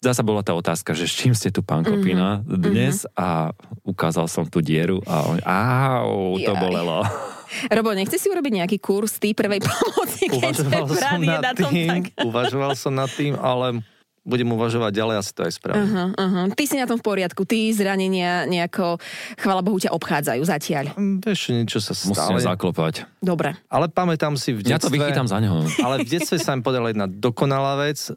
zasa 0.00 0.22
bola 0.24 0.44
tá 0.44 0.52
otázka, 0.56 0.92
že 0.92 1.08
s 1.08 1.14
čím 1.14 1.32
ste 1.32 1.52
tu, 1.52 1.64
pán 1.64 1.82
Kopina, 1.82 2.40
mm-hmm. 2.42 2.60
dnes 2.60 3.04
a 3.16 3.52
ukázal 3.82 4.26
som 4.28 4.44
tú 4.46 4.60
dieru 4.60 5.00
a 5.04 5.16
on, 5.26 5.38
áu, 5.44 6.38
to 6.38 6.52
Jaj. 6.52 6.60
bolelo. 6.60 7.02
Robo, 7.76 7.92
nechce 7.92 8.16
si 8.16 8.32
urobiť 8.32 8.64
nejaký 8.64 8.78
kurz 8.80 9.20
tej 9.20 9.36
prvej 9.36 9.60
pomoci, 9.60 10.24
keď 10.24 10.56
uvažoval 10.56 10.86
som 10.88 11.20
nad 11.20 11.40
na 11.44 11.52
tom 11.52 11.68
tým, 11.68 11.88
tak. 11.88 12.02
Uvažoval 12.24 12.72
som 12.72 12.92
nad 12.96 13.10
tým, 13.12 13.36
ale 13.36 13.84
budem 14.22 14.46
uvažovať 14.54 14.92
ďalej, 14.94 15.16
asi 15.18 15.32
to 15.34 15.40
aj 15.42 15.52
spravím. 15.58 15.82
Uh-huh, 15.82 16.08
uh-huh. 16.14 16.44
Ty 16.54 16.64
si 16.66 16.76
na 16.78 16.86
tom 16.86 16.98
v 16.98 17.04
poriadku, 17.04 17.42
ty 17.42 17.74
zranenia 17.74 18.46
nejako, 18.46 19.02
chvala 19.34 19.66
Bohu, 19.66 19.82
ťa 19.82 19.90
obchádzajú 19.90 20.42
zatiaľ. 20.46 20.84
Mm, 20.94 21.18
vieš, 21.18 21.40
niečo 21.50 21.78
sa 21.82 21.92
stalo. 21.92 22.38
Musíme 22.38 22.40
zaklopať. 22.42 23.10
Dobre. 23.18 23.58
Ale 23.66 23.90
pamätám 23.90 24.38
si 24.38 24.54
v 24.54 24.62
detstve... 24.62 24.78
Ja 24.78 24.82
to 24.82 24.94
vychytám 24.94 25.26
za 25.26 25.42
neho. 25.42 25.66
Ale 25.86 26.06
v 26.06 26.08
detstve 26.08 26.38
sa 26.38 26.54
mi 26.54 26.62
podala 26.62 26.94
jedna 26.94 27.10
dokonalá 27.10 27.82
vec, 27.82 27.98
uh, 28.14 28.16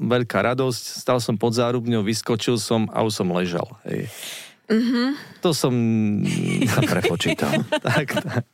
veľká 0.00 0.40
radosť, 0.40 1.04
stal 1.04 1.20
som 1.20 1.36
pod 1.36 1.52
zárubňou, 1.52 2.00
vyskočil 2.00 2.56
som 2.56 2.88
a 2.88 3.04
už 3.04 3.12
som 3.20 3.28
ležal. 3.36 3.68
Hej. 3.84 4.08
Mm-hmm. 4.70 5.06
To 5.42 5.50
som 5.50 5.74
prepočítal. 6.94 7.50
tak, 7.90 8.22
tak. 8.22 8.46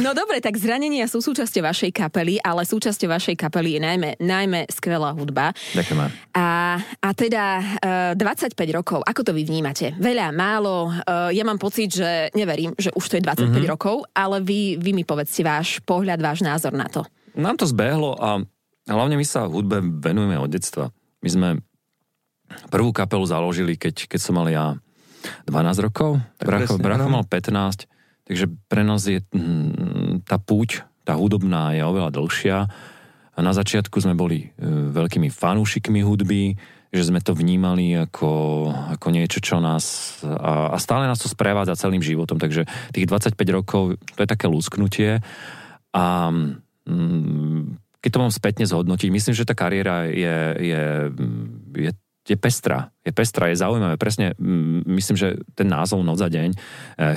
No 0.00 0.16
dobre, 0.16 0.40
tak 0.40 0.56
zranenia 0.56 1.04
sú 1.04 1.20
súčasťou 1.20 1.60
vašej 1.60 1.92
kapely, 1.92 2.40
ale 2.40 2.64
súčasťou 2.64 3.12
vašej 3.12 3.36
kapely 3.36 3.76
je 3.76 3.80
najmä, 3.84 4.10
najmä 4.16 4.64
skvelá 4.72 5.12
hudba. 5.12 5.52
Ďakujem. 5.76 6.08
A, 6.32 6.80
a 6.80 7.08
teda 7.12 7.44
eh, 8.16 8.16
25 8.16 8.56
rokov, 8.72 9.04
ako 9.04 9.20
to 9.28 9.32
vy 9.36 9.44
vnímate? 9.44 9.92
Veľa, 10.00 10.32
málo? 10.32 10.88
Uh, 11.04 11.28
ja 11.36 11.44
mám 11.44 11.60
pocit, 11.60 11.92
že 11.92 12.32
neverím, 12.32 12.72
že 12.80 12.88
už 12.96 13.04
to 13.04 13.14
je 13.20 13.22
25 13.28 13.52
mm-hmm. 13.52 13.68
rokov, 13.68 14.08
ale 14.16 14.40
vy, 14.40 14.80
vy 14.80 14.96
mi 14.96 15.04
povedzte 15.04 15.44
váš 15.44 15.84
pohľad, 15.84 16.16
váš 16.22 16.40
názor 16.40 16.72
na 16.72 16.88
to. 16.88 17.04
Nám 17.36 17.60
to 17.60 17.68
zbehlo 17.68 18.16
a 18.16 18.40
hlavne 18.88 19.20
my 19.20 19.26
sa 19.26 19.44
hudbe 19.44 19.84
venujeme 20.00 20.40
od 20.40 20.48
detstva. 20.48 20.88
My 21.20 21.28
sme 21.28 21.48
prvú 22.72 22.94
kapelu 22.94 23.24
založili, 23.28 23.76
keď, 23.76 24.08
keď 24.08 24.20
som 24.22 24.34
mal 24.40 24.48
ja 24.48 24.80
12 25.46 25.86
rokov, 25.86 26.20
Bracho, 26.40 26.76
Bracho 26.76 27.08
mal 27.08 27.24
15, 27.24 27.88
takže 28.28 28.46
pre 28.68 28.82
nás 28.84 29.04
je 29.04 29.24
mm, 29.32 30.26
tá 30.28 30.36
púť, 30.36 30.84
tá 31.08 31.16
hudobná 31.16 31.72
je 31.72 31.82
oveľa 31.84 32.12
dlhšia. 32.12 32.58
A 33.32 33.38
na 33.38 33.54
začiatku 33.54 34.02
sme 34.02 34.18
boli 34.18 34.50
e, 34.50 34.66
veľkými 34.90 35.30
fanúšikmi 35.30 36.02
hudby, 36.02 36.58
že 36.88 37.06
sme 37.06 37.20
to 37.20 37.36
vnímali 37.36 37.94
ako, 37.94 38.30
ako 38.98 39.06
niečo, 39.12 39.38
čo 39.38 39.60
nás... 39.62 40.18
A, 40.24 40.74
a 40.74 40.76
stále 40.80 41.06
nás 41.06 41.20
to 41.20 41.30
sprevádza 41.30 41.78
celým 41.78 42.02
životom, 42.02 42.40
takže 42.40 42.66
tých 42.90 43.06
25 43.06 43.38
rokov, 43.52 44.00
to 44.16 44.20
je 44.24 44.28
také 44.28 44.48
lúsknutie. 44.48 45.22
A 45.92 46.04
mm, 46.88 47.78
keď 48.00 48.10
to 48.10 48.22
mám 48.22 48.32
spätne 48.32 48.64
zhodnotiť, 48.64 49.08
myslím, 49.12 49.34
že 49.36 49.48
tá 49.48 49.52
kariéra 49.52 50.08
je, 50.08 50.36
je, 50.64 50.84
je 51.76 51.90
je 52.28 52.36
pestrá. 52.36 52.92
Je 53.00 53.08
pestrá, 53.08 53.48
je 53.48 53.56
zaujímavé. 53.56 53.96
Presne 53.96 54.36
myslím, 54.84 55.16
že 55.16 55.40
ten 55.56 55.64
názov 55.64 56.04
Noc 56.04 56.20
za 56.20 56.28
deň 56.28 56.52
eh, 56.52 56.58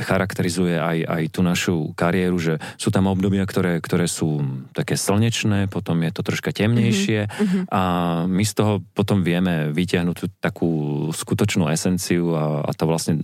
charakterizuje 0.07 0.79
aj, 0.79 0.97
aj 1.03 1.23
tú 1.35 1.43
našu 1.43 1.75
kariéru, 1.99 2.39
že 2.39 2.55
sú 2.79 2.95
tam 2.95 3.11
obdobia, 3.11 3.43
ktoré, 3.43 3.83
ktoré 3.83 4.07
sú 4.07 4.39
také 4.71 4.95
slnečné, 4.95 5.67
potom 5.67 5.99
je 5.99 6.11
to 6.15 6.23
troška 6.23 6.55
temnejšie 6.55 7.27
mm-hmm. 7.27 7.63
a 7.67 7.81
my 8.23 8.43
z 8.47 8.53
toho 8.55 8.79
potom 8.95 9.19
vieme 9.19 9.75
vytiahnuť 9.75 10.15
tú 10.15 10.27
takú 10.39 10.71
skutočnú 11.11 11.67
esenciu 11.67 12.31
a, 12.31 12.63
a 12.63 12.71
to 12.71 12.87
vlastne 12.87 13.19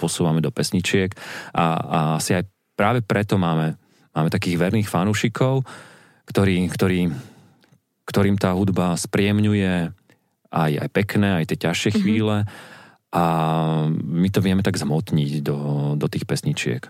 posúvame 0.00 0.40
do 0.40 0.48
pesničiek 0.48 1.12
a, 1.52 1.66
a 1.76 1.98
asi 2.16 2.40
aj 2.40 2.48
práve 2.72 3.04
preto 3.04 3.36
máme, 3.36 3.76
máme 4.16 4.32
takých 4.32 4.56
verných 4.56 4.88
fanúšikov, 4.88 5.60
ktorí, 6.24 6.72
ktorí, 6.72 7.12
ktorým 8.08 8.36
tá 8.40 8.56
hudba 8.56 8.96
spriemňuje 8.96 10.01
aj, 10.52 10.72
aj 10.84 10.88
pekné, 10.92 11.28
aj 11.40 11.44
tie 11.48 11.58
ťažšie 11.68 11.90
mm-hmm. 11.90 12.02
chvíle 12.04 12.36
a 13.12 13.24
my 13.92 14.28
to 14.32 14.40
vieme 14.40 14.64
tak 14.64 14.80
zmotniť 14.80 15.44
do, 15.44 15.58
do 16.00 16.06
tých 16.08 16.24
pesničiek. 16.24 16.88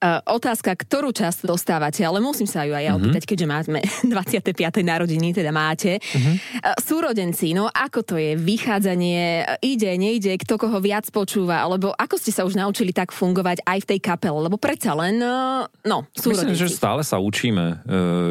Uh, 0.00 0.16
otázka, 0.32 0.72
ktorú 0.72 1.12
časť 1.12 1.44
dostávate, 1.44 2.00
ale 2.00 2.24
musím 2.24 2.48
sa 2.48 2.64
ju 2.64 2.72
aj 2.72 2.84
ja 2.88 2.92
mhm. 2.94 2.98
opýtať, 2.98 3.22
mm-hmm. 3.28 3.30
keďže 3.36 3.46
máme 3.46 3.80
25. 4.56 4.80
narodiny, 4.80 5.28
teda 5.36 5.52
máte. 5.52 6.00
Mm-hmm. 6.00 6.34
Uh, 6.64 6.76
súrodenci, 6.80 7.52
no 7.52 7.68
ako 7.68 8.00
to 8.04 8.14
je? 8.16 8.32
Vychádzanie, 8.36 9.44
ide, 9.60 9.92
nejde, 10.00 10.40
kto 10.40 10.56
koho 10.56 10.80
viac 10.80 11.04
počúva, 11.12 11.60
alebo 11.60 11.92
ako 11.92 12.16
ste 12.16 12.32
sa 12.32 12.48
už 12.48 12.56
naučili 12.56 12.96
tak 12.96 13.12
fungovať 13.12 13.60
aj 13.64 13.78
v 13.84 13.88
tej 13.96 14.00
kapele? 14.00 14.40
Lebo 14.40 14.56
predsa 14.56 14.96
len, 14.96 15.20
uh, 15.20 15.68
no, 15.84 16.08
súrodenci. 16.16 16.56
Myslím, 16.56 16.64
že 16.64 16.80
stále 16.80 17.04
sa 17.04 17.20
učíme. 17.20 17.84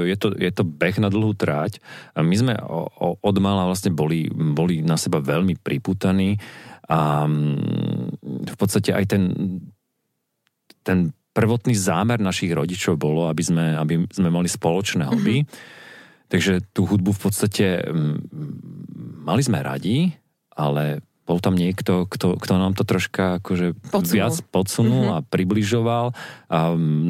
Je 0.09 0.17
to, 0.17 0.33
je 0.33 0.49
to 0.49 0.65
beh 0.65 0.97
na 0.97 1.09
dlhú 1.11 1.37
tráť. 1.37 1.77
My 2.17 2.35
sme 2.35 2.53
o, 2.65 2.89
o, 2.89 3.07
od 3.21 3.35
mala 3.37 3.69
vlastne 3.69 3.93
boli, 3.93 4.25
boli 4.31 4.81
na 4.81 4.97
seba 4.97 5.21
veľmi 5.21 5.59
priputaní 5.61 6.39
a 6.89 7.29
mm, 7.29 8.49
v 8.49 8.55
podstate 8.57 8.89
aj 8.89 9.05
ten 9.05 9.23
ten 10.83 11.13
prvotný 11.33 11.77
zámer 11.77 12.17
našich 12.19 12.51
rodičov 12.51 12.97
bolo, 12.99 13.29
aby 13.29 13.43
sme, 13.43 13.65
aby 13.77 14.05
sme 14.09 14.29
mali 14.33 14.49
spoločné 14.49 15.07
hobby. 15.07 15.45
Mm-hmm. 15.45 15.77
Takže 16.29 16.61
tú 16.73 16.85
hudbu 16.85 17.09
v 17.15 17.21
podstate 17.21 17.65
m, 17.89 18.21
mali 19.25 19.41
sme 19.41 19.65
radi, 19.65 20.13
ale 20.53 21.01
bol 21.25 21.37
tam 21.37 21.53
niekto, 21.53 22.09
kto, 22.09 22.41
kto 22.41 22.53
nám 22.57 22.73
to 22.73 22.81
troška 22.81 23.37
akože 23.41 23.77
podsunul. 23.93 24.13
viac 24.17 24.33
podsunul 24.49 25.03
mm-hmm. 25.09 25.17
a 25.21 25.25
približoval. 25.29 26.05
A 26.49 26.57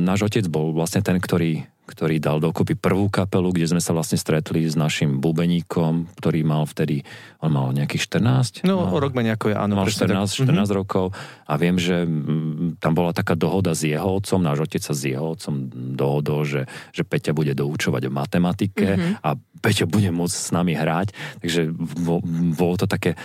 náš 0.04 0.28
otec 0.28 0.44
bol 0.52 0.76
vlastne 0.76 1.00
ten, 1.00 1.16
ktorý 1.20 1.64
ktorý 1.89 2.22
dal 2.22 2.38
dokopy 2.38 2.77
prvú 2.77 3.10
kapelu, 3.10 3.50
kde 3.50 3.74
sme 3.74 3.81
sa 3.81 3.98
vlastne 3.98 4.22
stretli 4.22 4.69
s 4.69 4.77
našim 4.77 5.17
bubeníkom, 5.17 6.13
ktorý 6.22 6.46
mal 6.46 6.69
vtedy, 6.69 7.01
on 7.41 7.50
mal 7.50 7.74
nejakých 7.74 8.22
14? 8.62 8.69
No, 8.69 8.86
mal, 8.86 9.01
rok 9.01 9.17
menej 9.17 9.34
ako 9.34 9.50
ja, 9.50 9.65
áno. 9.65 9.74
Mal 9.74 9.89
14, 9.89 10.46
14 10.46 10.53
mm-hmm. 10.53 10.69
rokov 10.77 11.17
a 11.50 11.53
viem, 11.58 11.81
že 11.81 12.05
m, 12.05 12.77
tam 12.77 12.93
bola 12.93 13.10
taká 13.10 13.34
dohoda 13.34 13.74
s 13.74 13.81
jeho 13.81 14.22
otcom, 14.22 14.38
náš 14.38 14.69
otec 14.69 14.86
sa 14.86 14.93
s 14.93 15.01
jeho 15.10 15.34
otcom 15.34 15.65
dohodol, 15.98 16.46
že, 16.46 16.62
že 16.93 17.01
Peťa 17.01 17.34
bude 17.34 17.58
doučovať 17.58 18.05
o 18.05 18.12
matematike 18.13 18.88
mm-hmm. 18.93 19.25
a 19.25 19.34
Peťa 19.60 19.89
bude 19.89 20.13
môcť 20.13 20.38
s 20.38 20.50
nami 20.53 20.77
hrať, 20.77 21.12
takže 21.41 21.74
bolo 22.53 22.75
to 22.77 22.86
také, 22.86 23.17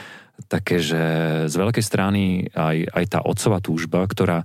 také, 0.49 0.80
že 0.80 1.02
z 1.47 1.54
veľkej 1.54 1.85
strany 1.85 2.49
aj, 2.56 2.90
aj 2.90 3.04
tá 3.12 3.18
otcová 3.21 3.61
túžba, 3.61 4.00
ktorá 4.09 4.42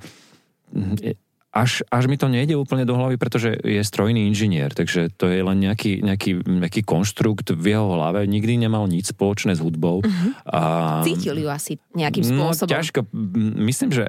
až, 1.49 1.81
až 1.89 2.05
mi 2.05 2.13
to 2.13 2.29
nejde 2.29 2.53
úplne 2.53 2.85
do 2.85 2.93
hlavy, 2.93 3.17
pretože 3.17 3.57
je 3.65 3.81
strojný 3.81 4.29
inžinier, 4.29 4.69
takže 4.69 5.09
to 5.17 5.33
je 5.33 5.41
len 5.41 5.57
nejaký, 5.57 6.05
nejaký, 6.05 6.45
nejaký 6.45 6.85
konštrukt 6.85 7.49
v 7.49 7.73
jeho 7.73 7.89
hlave, 7.97 8.29
nikdy 8.29 8.61
nemal 8.61 8.85
nič 8.85 9.09
spoločné 9.09 9.57
s 9.57 9.61
hudbou. 9.61 10.05
Uh-huh. 10.05 10.29
A... 10.45 10.59
Cítil 11.01 11.41
ju 11.41 11.49
asi 11.49 11.81
nejakým 11.97 12.21
no, 12.29 12.53
spôsobom. 12.53 12.69
No 12.69 12.73
ťažko, 12.77 12.99
myslím, 13.65 13.89
že... 13.97 14.05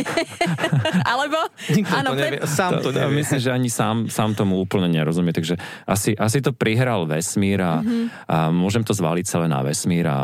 Alebo? 1.12 1.44
Nikto 1.76 1.92
to 2.08 2.14
nevie, 2.16 2.40
sám 2.48 2.70
to, 2.80 2.88
to 2.88 2.90
nevie. 2.96 3.20
Myslím, 3.20 3.40
že 3.44 3.50
ani 3.52 3.68
sám, 3.68 4.08
sám 4.08 4.32
tomu 4.32 4.56
úplne 4.64 4.88
nerozumie, 4.88 5.36
takže 5.36 5.60
asi, 5.84 6.16
asi 6.16 6.40
to 6.40 6.56
prihral 6.56 7.04
vesmír 7.04 7.60
a, 7.60 7.84
uh-huh. 7.84 8.04
a 8.32 8.36
môžem 8.48 8.80
to 8.80 8.96
zvaliť 8.96 9.28
celé 9.28 9.44
na 9.44 9.60
vesmír 9.60 10.08
a 10.08 10.18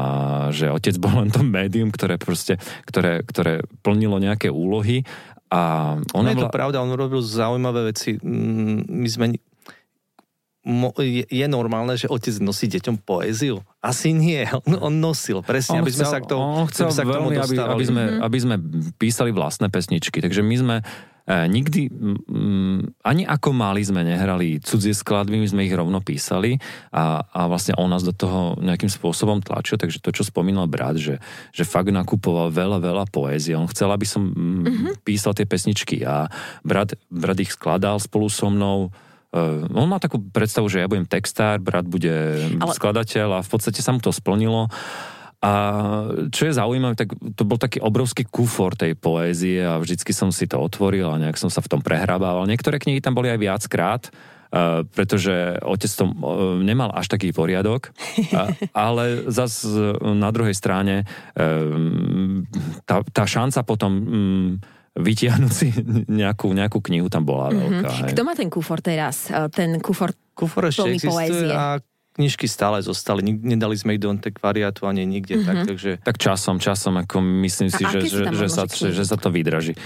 že 0.48 0.72
otec 0.72 0.96
bol 0.96 1.12
len 1.20 1.28
to 1.28 1.44
médium, 1.44 1.92
ktoré 1.92 2.16
proste, 2.16 2.56
ktoré, 2.88 3.20
ktoré 3.20 3.60
plnilo 3.84 4.16
nejaké 4.16 4.48
úlohy 4.48 5.04
a 5.50 5.94
ona 6.10 6.30
no 6.30 6.32
je 6.34 6.36
to 6.42 6.48
pravda, 6.50 6.82
on 6.82 6.90
robil 6.90 7.22
zaujímavé 7.22 7.94
veci. 7.94 8.18
Mm, 8.18 8.86
my 8.90 9.08
sme... 9.08 9.24
Je, 11.30 11.46
normálne, 11.46 11.94
že 11.94 12.10
otec 12.10 12.42
nosí 12.42 12.66
deťom 12.66 13.06
poéziu? 13.06 13.62
Asi 13.78 14.10
nie. 14.10 14.42
On, 14.66 14.90
on 14.90 14.94
nosil, 14.98 15.38
presne, 15.46 15.78
on 15.78 15.86
aby 15.86 15.94
sme 15.94 16.10
sa 16.10 16.18
k 16.18 16.26
tomu, 16.26 16.42
on 16.42 16.66
chcel 16.66 16.90
sa 16.90 17.06
k 17.06 17.14
tomu 17.14 17.30
veľmi, 17.30 17.38
aby, 17.38 17.54
aby, 17.54 17.84
sme, 17.86 18.02
mm-hmm. 18.02 18.26
aby 18.26 18.38
sme 18.42 18.54
písali 18.98 19.30
vlastné 19.30 19.70
pesničky. 19.70 20.18
Takže 20.18 20.42
my 20.42 20.56
sme 20.58 20.76
nikdy, 21.26 21.90
mm, 21.90 23.02
ani 23.02 23.26
ako 23.26 23.50
mali 23.50 23.82
sme 23.82 24.06
nehrali 24.06 24.62
cudzie 24.62 24.94
skladby, 24.94 25.42
my 25.42 25.48
sme 25.50 25.66
ich 25.66 25.74
rovno 25.74 25.98
písali 25.98 26.62
a, 26.94 27.26
a 27.26 27.50
vlastne 27.50 27.74
on 27.74 27.90
nás 27.90 28.06
do 28.06 28.14
toho 28.14 28.54
nejakým 28.62 28.86
spôsobom 28.86 29.42
tlačil, 29.42 29.74
takže 29.74 29.98
to, 29.98 30.14
čo 30.14 30.22
spomínal 30.22 30.70
brat, 30.70 30.94
že, 31.02 31.18
že 31.50 31.66
fakt 31.66 31.90
nakupoval 31.90 32.54
veľa, 32.54 32.78
veľa 32.78 33.04
poézie. 33.10 33.58
On 33.58 33.66
chcel, 33.66 33.90
aby 33.90 34.06
som 34.06 34.30
mm-hmm. 34.30 35.02
písal 35.02 35.34
tie 35.34 35.50
pesničky 35.50 36.06
a 36.06 36.30
brat, 36.62 36.94
brat 37.10 37.38
ich 37.42 37.50
skladal 37.50 37.98
spolu 37.98 38.30
so 38.30 38.46
mnou 38.46 38.94
Uh, 39.36 39.68
on 39.74 39.90
má 39.90 40.00
takú 40.00 40.22
predstavu, 40.22 40.70
že 40.70 40.80
ja 40.80 40.88
budem 40.88 41.04
textár, 41.04 41.60
brat 41.60 41.84
bude 41.84 42.40
Ale... 42.56 42.72
skladateľ 42.72 43.36
a 43.36 43.44
v 43.44 43.50
podstate 43.50 43.84
sa 43.84 43.92
mu 43.92 44.00
to 44.00 44.08
splnilo. 44.08 44.70
A 45.46 45.52
čo 46.34 46.50
je 46.50 46.58
zaujímavé, 46.58 46.98
tak 46.98 47.14
to 47.38 47.46
bol 47.46 47.54
taký 47.54 47.78
obrovský 47.78 48.26
kufor 48.26 48.74
tej 48.74 48.98
poézie 48.98 49.62
a 49.62 49.78
vždycky 49.78 50.10
som 50.10 50.34
si 50.34 50.50
to 50.50 50.58
otvoril 50.58 51.06
a 51.06 51.22
nejak 51.22 51.38
som 51.38 51.46
sa 51.46 51.62
v 51.62 51.70
tom 51.70 51.80
prehrabával. 51.86 52.50
Niektoré 52.50 52.82
knihy 52.82 52.98
tam 52.98 53.14
boli 53.14 53.30
aj 53.30 53.38
viackrát, 53.38 54.04
Uh, 54.46 54.86
pretože 54.94 55.58
otec 55.58 55.90
to 55.90 56.06
uh, 56.06 56.54
nemal 56.62 56.94
až 56.94 57.10
taký 57.10 57.34
poriadok, 57.34 57.90
uh, 57.90 58.54
ale 58.86 59.26
zas 59.26 59.66
na 59.98 60.30
druhej 60.30 60.54
strane 60.54 61.02
tá, 62.86 63.02
tá 63.10 63.24
šanca 63.26 63.66
potom 63.66 63.90
um, 63.90 64.50
vytiahnuť 64.94 65.52
si 65.52 65.74
nejakú, 66.06 66.54
nejakú 66.54 66.78
knihu 66.78 67.10
tam 67.10 67.26
bola 67.26 67.50
mm-hmm. 67.50 67.58
veľká. 67.58 68.14
Kto 68.14 68.22
má 68.22 68.38
ten 68.38 68.46
kufor 68.46 68.78
teraz? 68.78 69.34
Ten 69.50 69.82
kufor 69.82 70.14
Kufor 70.36 70.68
ešte 70.68 70.92
existuje 70.92 71.32
poézie. 71.32 71.48
a 71.48 71.80
knižky 72.16 72.48
stále 72.48 72.80
zostali, 72.80 73.20
nedali 73.22 73.76
sme 73.76 73.94
ich 73.94 74.02
do 74.02 74.08
antikvariátu 74.08 74.88
ani 74.88 75.04
nikde, 75.04 75.40
mm-hmm. 75.40 75.48
tak, 75.48 75.56
mhm. 75.60 75.66
takže... 75.68 75.90
Tak 76.00 76.16
časom, 76.16 76.56
časom, 76.56 76.96
ako 76.96 77.20
myslím 77.44 77.68
si, 77.68 77.84
že, 77.84 78.00
že, 78.08 78.22
že, 78.32 78.48
sa, 78.48 78.64
že, 78.64 78.96
že 78.96 79.04
sa 79.04 79.20
to 79.20 79.28
vydraží. 79.28 79.76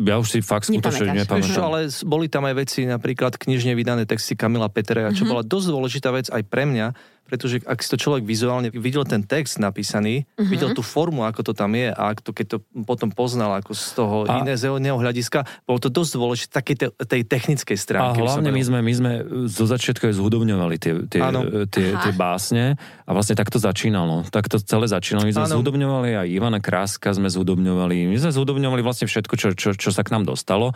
Ja 0.00 0.16
už 0.16 0.28
si 0.32 0.40
fakt 0.40 0.72
skutočne 0.72 1.12
nepamätám. 1.12 1.60
ale 1.60 1.92
boli 2.08 2.32
tam 2.32 2.48
aj 2.48 2.54
veci, 2.56 2.88
napríklad 2.88 3.36
knižne 3.36 3.76
vydané 3.76 4.08
texty 4.08 4.32
Kamila 4.34 4.72
Petrea, 4.72 5.12
čo 5.12 5.22
mm-hmm. 5.22 5.30
bola 5.30 5.42
dosť 5.44 5.66
dôležitá 5.68 6.08
vec 6.10 6.26
aj 6.32 6.42
pre 6.48 6.64
mňa, 6.64 6.86
pretože 7.34 7.58
ak 7.66 7.82
si 7.82 7.90
to 7.90 7.98
človek 7.98 8.22
vizuálne 8.22 8.70
videl 8.70 9.02
ten 9.02 9.26
text 9.26 9.58
napísaný, 9.58 10.22
uh-huh. 10.22 10.46
videl 10.46 10.70
tú 10.70 10.86
formu, 10.86 11.26
ako 11.26 11.50
to 11.50 11.52
tam 11.58 11.74
je 11.74 11.90
a 11.90 12.14
ak 12.14 12.22
to, 12.22 12.30
keď 12.30 12.46
to 12.46 12.58
potom 12.86 13.10
poznal 13.10 13.58
ako 13.58 13.74
z 13.74 13.84
toho 13.98 14.16
a... 14.30 14.46
iného 14.46 14.94
hľadiska, 14.94 15.42
bolo 15.66 15.82
to 15.82 15.90
dosť 15.90 16.12
dôležité 16.14 16.50
takej 16.54 16.76
te, 16.78 16.86
tej 16.94 17.22
technickej 17.26 17.74
stránky. 17.74 18.22
A 18.22 18.30
hlavne 18.30 18.54
my 18.54 18.62
sme, 18.62 18.78
my 18.86 18.94
sme 18.94 19.12
zo 19.50 19.66
začiatku 19.66 20.14
zhudobňovali 20.14 20.76
tie, 20.78 20.92
tie, 21.10 21.20
tie, 21.74 21.86
tie 21.98 22.12
básne 22.14 22.78
a 23.02 23.10
vlastne 23.10 23.34
takto 23.34 23.58
začínalo. 23.58 24.22
Takto 24.30 24.62
celé 24.62 24.86
začínalo. 24.86 25.26
My 25.26 25.34
sme 25.34 25.46
ano. 25.50 25.54
zhudobňovali 25.58 26.10
aj 26.14 26.26
Ivana 26.30 26.62
Kráska 26.62 27.10
sme 27.10 27.26
zhudobňovali. 27.26 28.14
My 28.14 28.18
sme 28.22 28.30
zhudobňovali 28.30 28.80
vlastne 28.86 29.10
všetko, 29.10 29.34
čo, 29.34 29.48
čo, 29.58 29.74
čo 29.74 29.90
sa 29.90 30.06
k 30.06 30.14
nám 30.14 30.22
dostalo 30.22 30.70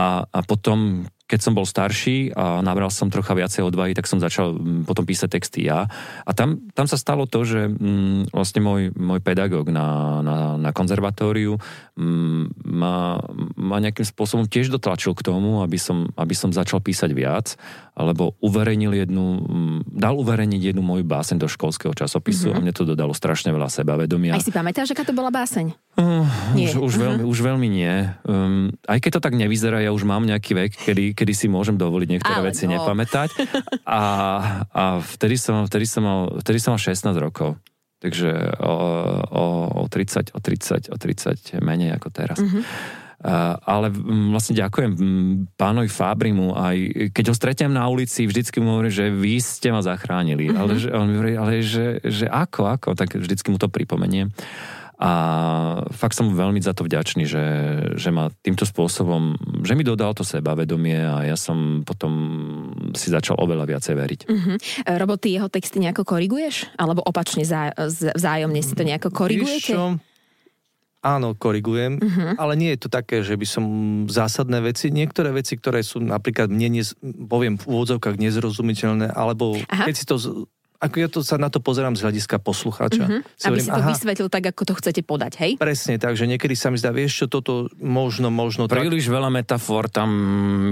a, 0.00 0.24
a 0.24 0.40
potom 0.40 1.04
keď 1.30 1.40
som 1.46 1.54
bol 1.54 1.62
starší 1.62 2.34
a 2.34 2.58
nabral 2.58 2.90
som 2.90 3.06
trocha 3.06 3.38
viacej 3.38 3.62
odvahy, 3.62 3.94
tak 3.94 4.10
som 4.10 4.18
začal 4.18 4.50
mm, 4.50 4.82
potom 4.82 5.06
písať 5.06 5.30
texty 5.30 5.70
ja. 5.70 5.86
A 6.26 6.30
tam, 6.34 6.66
tam 6.74 6.90
sa 6.90 6.98
stalo 6.98 7.30
to, 7.30 7.46
že 7.46 7.70
mm, 7.70 8.34
vlastne 8.34 8.58
môj, 8.58 8.90
môj 8.98 9.22
pedagóg 9.22 9.70
na, 9.70 10.18
na, 10.26 10.58
na 10.58 10.70
konzervatóriu 10.74 11.54
mm, 11.94 12.66
ma, 12.66 13.22
ma 13.54 13.78
nejakým 13.78 14.02
spôsobom 14.02 14.50
tiež 14.50 14.74
dotlačil 14.74 15.14
k 15.14 15.22
tomu, 15.22 15.62
aby 15.62 15.78
som, 15.78 16.10
aby 16.18 16.34
som 16.34 16.50
začal 16.50 16.82
písať 16.82 17.14
viac, 17.14 17.54
alebo 17.94 18.34
uverejnil 18.42 19.06
jednu, 19.06 19.26
mm, 19.38 19.78
dal 19.86 20.18
uverejniť 20.18 20.74
jednu 20.74 20.82
moju 20.82 21.06
báseň 21.06 21.38
do 21.38 21.46
školského 21.46 21.94
časopisu 21.94 22.50
mm-hmm. 22.50 22.58
a 22.58 22.62
mne 22.66 22.74
to 22.74 22.82
dodalo 22.82 23.14
strašne 23.14 23.54
veľa 23.54 23.70
sebavedomia. 23.70 24.34
Aj 24.34 24.42
si 24.42 24.50
pamätáš, 24.50 24.90
aká 24.90 25.06
to 25.06 25.14
bola 25.14 25.30
báseň? 25.30 25.78
Uh, 25.94 26.26
nie. 26.58 26.66
Už, 26.66 26.80
už, 26.80 26.92
uh-huh. 26.96 27.04
veľmi, 27.06 27.22
už 27.28 27.38
veľmi 27.38 27.68
nie. 27.70 27.94
Um, 28.26 28.74
aj 28.88 28.98
keď 28.98 29.20
to 29.20 29.24
tak 29.30 29.34
nevyzerá, 29.38 29.84
ja 29.84 29.89
už 29.90 30.06
mám 30.08 30.24
nejaký 30.24 30.56
vek, 30.56 30.72
kedy, 30.74 31.04
kedy 31.12 31.32
si 31.36 31.46
môžem 31.46 31.76
dovoliť 31.76 32.08
niektoré 32.08 32.38
Ale 32.40 32.48
veci 32.54 32.64
no. 32.66 32.78
nepamätať. 32.78 33.28
A, 33.84 34.02
a 34.70 34.82
vtedy, 35.02 35.34
som, 35.36 35.66
vtedy, 35.66 35.86
som 35.86 36.02
mal, 36.06 36.20
vtedy 36.40 36.58
som 36.62 36.74
mal 36.74 36.82
16 36.82 37.10
rokov. 37.18 37.58
Takže 38.00 38.56
o, 38.64 38.74
o, 39.28 39.44
o 39.82 39.88
30, 39.90 40.32
o 40.32 40.40
30, 40.40 40.88
o 40.88 40.96
30 40.96 41.60
menej 41.60 42.00
ako 42.00 42.08
teraz. 42.08 42.40
Uh-huh. 42.40 42.64
Uh, 43.20 43.60
ale 43.68 43.92
vlastne 44.32 44.56
ďakujem 44.56 44.96
pánovi 45.60 45.92
Fábrimu, 45.92 46.56
aj 46.56 46.76
keď 47.12 47.24
ho 47.28 47.34
stretnem 47.36 47.68
na 47.68 47.84
ulici, 47.92 48.24
vždycky 48.24 48.64
mu 48.64 48.80
hovorím, 48.80 48.96
že 48.96 49.12
vy 49.12 49.36
ste 49.44 49.68
ma 49.68 49.84
zachránili. 49.84 50.48
Uh-huh. 50.48 50.60
Ale, 50.64 50.72
že, 50.80 50.88
on 50.88 51.12
mi 51.12 51.20
hovorí, 51.20 51.36
ale 51.36 51.60
že, 51.60 52.00
že 52.00 52.24
ako, 52.24 52.72
ako, 52.72 52.88
tak 52.96 53.12
vždycky 53.20 53.52
mu 53.52 53.60
to 53.60 53.68
pripomeniem. 53.68 54.32
A 55.00 55.10
fakt 55.96 56.12
som 56.12 56.28
mu 56.28 56.36
veľmi 56.36 56.60
za 56.60 56.76
to 56.76 56.84
vďačný, 56.84 57.24
že, 57.24 57.44
že 57.96 58.12
ma 58.12 58.28
týmto 58.44 58.68
spôsobom, 58.68 59.32
že 59.64 59.72
mi 59.72 59.80
dodal 59.80 60.12
to 60.12 60.28
sebavedomie 60.28 61.00
a 61.00 61.24
ja 61.24 61.40
som 61.40 61.80
potom 61.88 62.12
si 62.92 63.08
začal 63.08 63.40
oveľa 63.40 63.64
viacej 63.64 63.94
veriť. 63.96 64.20
Uh-huh. 64.28 64.56
Robo, 65.00 65.16
ty 65.16 65.32
jeho 65.32 65.48
texty 65.48 65.80
nejako 65.80 66.04
koriguješ? 66.04 66.68
Alebo 66.76 67.00
opačne 67.00 67.48
zá, 67.48 67.72
vzájomne 68.12 68.60
si 68.60 68.76
to 68.76 68.84
nejako 68.84 69.08
korigujete? 69.08 69.72
Víš 69.72 70.04
Áno, 71.00 71.32
korigujem, 71.32 71.96
uh-huh. 71.96 72.36
ale 72.36 72.60
nie 72.60 72.76
je 72.76 72.84
to 72.84 72.92
také, 72.92 73.24
že 73.24 73.32
by 73.32 73.46
som 73.48 73.64
zásadné 74.04 74.60
veci, 74.60 74.92
niektoré 74.92 75.32
veci, 75.32 75.56
ktoré 75.56 75.80
sú 75.80 75.96
napríklad 75.96 76.52
mne, 76.52 76.76
nez, 76.76 76.92
poviem 77.00 77.56
v 77.56 77.64
úvodzovkách 77.72 78.20
nezrozumiteľné, 78.20 79.08
alebo 79.16 79.56
Aha. 79.72 79.88
keď 79.88 79.94
si 79.96 80.04
to 80.04 80.44
ako 80.80 80.96
ja 80.96 81.08
to 81.12 81.20
sa 81.20 81.36
na 81.36 81.52
to 81.52 81.60
pozerám 81.60 81.92
z 81.92 82.08
hľadiska 82.08 82.40
poslucháča. 82.40 83.04
Mm-hmm. 83.04 83.20
Aby 83.20 83.60
hovorím, 83.60 83.64
si 83.64 83.68
to 83.68 83.82
aha, 83.84 83.90
vysvetlil 83.92 84.28
tak, 84.32 84.44
ako 84.48 84.62
to 84.64 84.74
chcete 84.80 85.00
podať, 85.04 85.32
hej? 85.44 85.52
Presne, 85.60 86.00
takže 86.00 86.24
niekedy 86.24 86.56
sa 86.56 86.72
mi 86.72 86.80
zdá, 86.80 86.88
vieš 86.88 87.20
čo, 87.20 87.26
toto 87.28 87.68
možno, 87.76 88.32
možno 88.32 88.64
Príliš 88.64 89.12
tak... 89.12 89.20
veľa 89.20 89.28
metafor 89.28 89.92
tam 89.92 90.08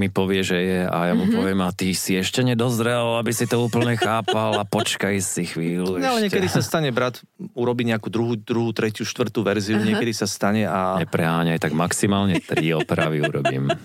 mi 0.00 0.08
povie, 0.08 0.40
že 0.40 0.56
je 0.56 0.80
a 0.88 1.12
ja 1.12 1.14
mu 1.14 1.28
mm-hmm. 1.28 1.36
poviem, 1.36 1.60
a 1.60 1.68
ty 1.76 1.92
si 1.92 2.16
ešte 2.16 2.40
nedozrel, 2.40 3.20
aby 3.20 3.36
si 3.36 3.44
to 3.44 3.60
úplne 3.60 4.00
chápal 4.00 4.56
a 4.56 4.64
počkaj 4.64 5.20
si 5.20 5.44
chvíľu. 5.44 6.00
No, 6.00 6.16
ale 6.16 6.24
niekedy 6.32 6.48
sa 6.48 6.64
stane, 6.64 6.88
brat, 6.88 7.20
urobí 7.52 7.84
nejakú 7.84 8.08
druhú, 8.08 8.32
druhú, 8.40 8.72
tretiu, 8.72 9.04
štvrtú 9.04 9.44
verziu, 9.44 9.76
uh-huh. 9.76 9.92
niekedy 9.92 10.16
sa 10.16 10.24
stane 10.24 10.64
a... 10.64 10.96
Nepreháňaj, 11.04 11.60
tak 11.60 11.76
maximálne 11.76 12.40
tri 12.40 12.72
opravy 12.72 13.20
urobím. 13.20 13.68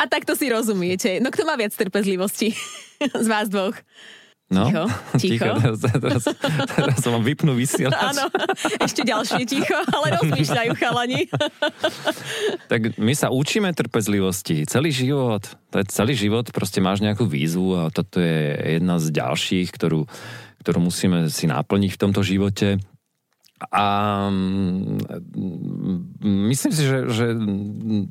A 0.00 0.08
takto 0.08 0.32
si 0.32 0.48
rozumiete. 0.48 1.20
No 1.20 1.28
kto 1.28 1.44
má 1.44 1.60
viac 1.60 1.76
trpezlivosti 1.76 2.56
z 3.24 3.26
vás 3.28 3.52
dvoch? 3.52 3.76
No, 4.52 4.68
ticho. 4.68 4.84
Ticho. 5.16 5.48
ticho. 5.48 5.52
Teraz, 5.56 5.80
teraz, 5.80 6.22
teraz 6.76 7.00
vám 7.00 7.24
vypnú 7.24 7.56
vysielač. 7.56 8.12
Áno, 8.12 8.28
ešte 8.84 9.00
ďalšie 9.00 9.48
ticho, 9.48 9.80
ale 9.88 10.20
rozmýšľajú 10.20 10.72
chalani. 10.76 11.24
tak 12.72 13.00
my 13.00 13.12
sa 13.16 13.32
učíme 13.32 13.72
trpezlivosti 13.72 14.68
celý 14.68 14.92
život. 14.92 15.48
To 15.72 15.80
je 15.80 15.88
celý 15.88 16.12
život, 16.12 16.52
proste 16.52 16.84
máš 16.84 17.00
nejakú 17.00 17.24
výzvu 17.24 17.80
a 17.80 17.82
toto 17.88 18.20
je 18.20 18.76
jedna 18.76 19.00
z 19.00 19.08
ďalších, 19.08 19.72
ktorú, 19.72 20.04
ktorú 20.60 20.78
musíme 20.84 21.32
si 21.32 21.48
naplniť 21.48 21.90
v 21.96 22.00
tomto 22.00 22.20
živote. 22.20 22.76
A 23.70 23.86
mm, 24.28 24.98
myslím 26.50 26.72
si, 26.74 26.82
že, 26.82 26.98
že 27.08 27.26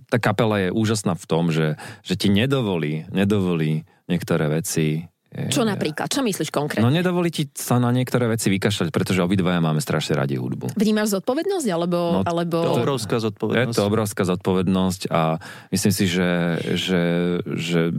tá 0.07 0.17
kapela 0.17 0.57
je 0.57 0.69
úžasná 0.71 1.13
v 1.13 1.25
tom, 1.27 1.51
že, 1.51 1.75
že 2.01 2.15
ti 2.15 2.31
nedovolí, 2.31 3.05
nedovolí 3.11 3.83
niektoré 4.07 4.47
veci 4.47 5.10
čo 5.31 5.63
napríklad? 5.63 6.11
Čo 6.11 6.27
myslíš 6.27 6.51
konkrétne? 6.51 6.83
No 6.83 6.91
nedovolí 6.91 7.31
ti 7.31 7.47
sa 7.55 7.79
na 7.79 7.87
niektoré 7.95 8.27
veci 8.27 8.51
vykašľať, 8.51 8.91
pretože 8.91 9.23
obidvaja 9.23 9.63
máme 9.63 9.79
strašne 9.79 10.19
radi 10.19 10.35
hudbu. 10.35 10.75
Vnímaš 10.75 11.15
zodpovednosť? 11.15 11.67
Alebo, 11.71 12.19
no, 12.19 12.27
alebo... 12.27 12.57
To 12.59 12.69
je 12.75 12.83
obrovská 12.83 13.15
zodpovednosť. 13.23 13.71
Je 13.71 13.79
to 13.79 13.87
obrovská 13.87 14.23
zodpovednosť 14.27 15.01
a 15.07 15.39
myslím 15.71 15.93
si, 15.95 16.03
že... 16.11 16.29
že, 16.75 17.03
že 17.47 17.95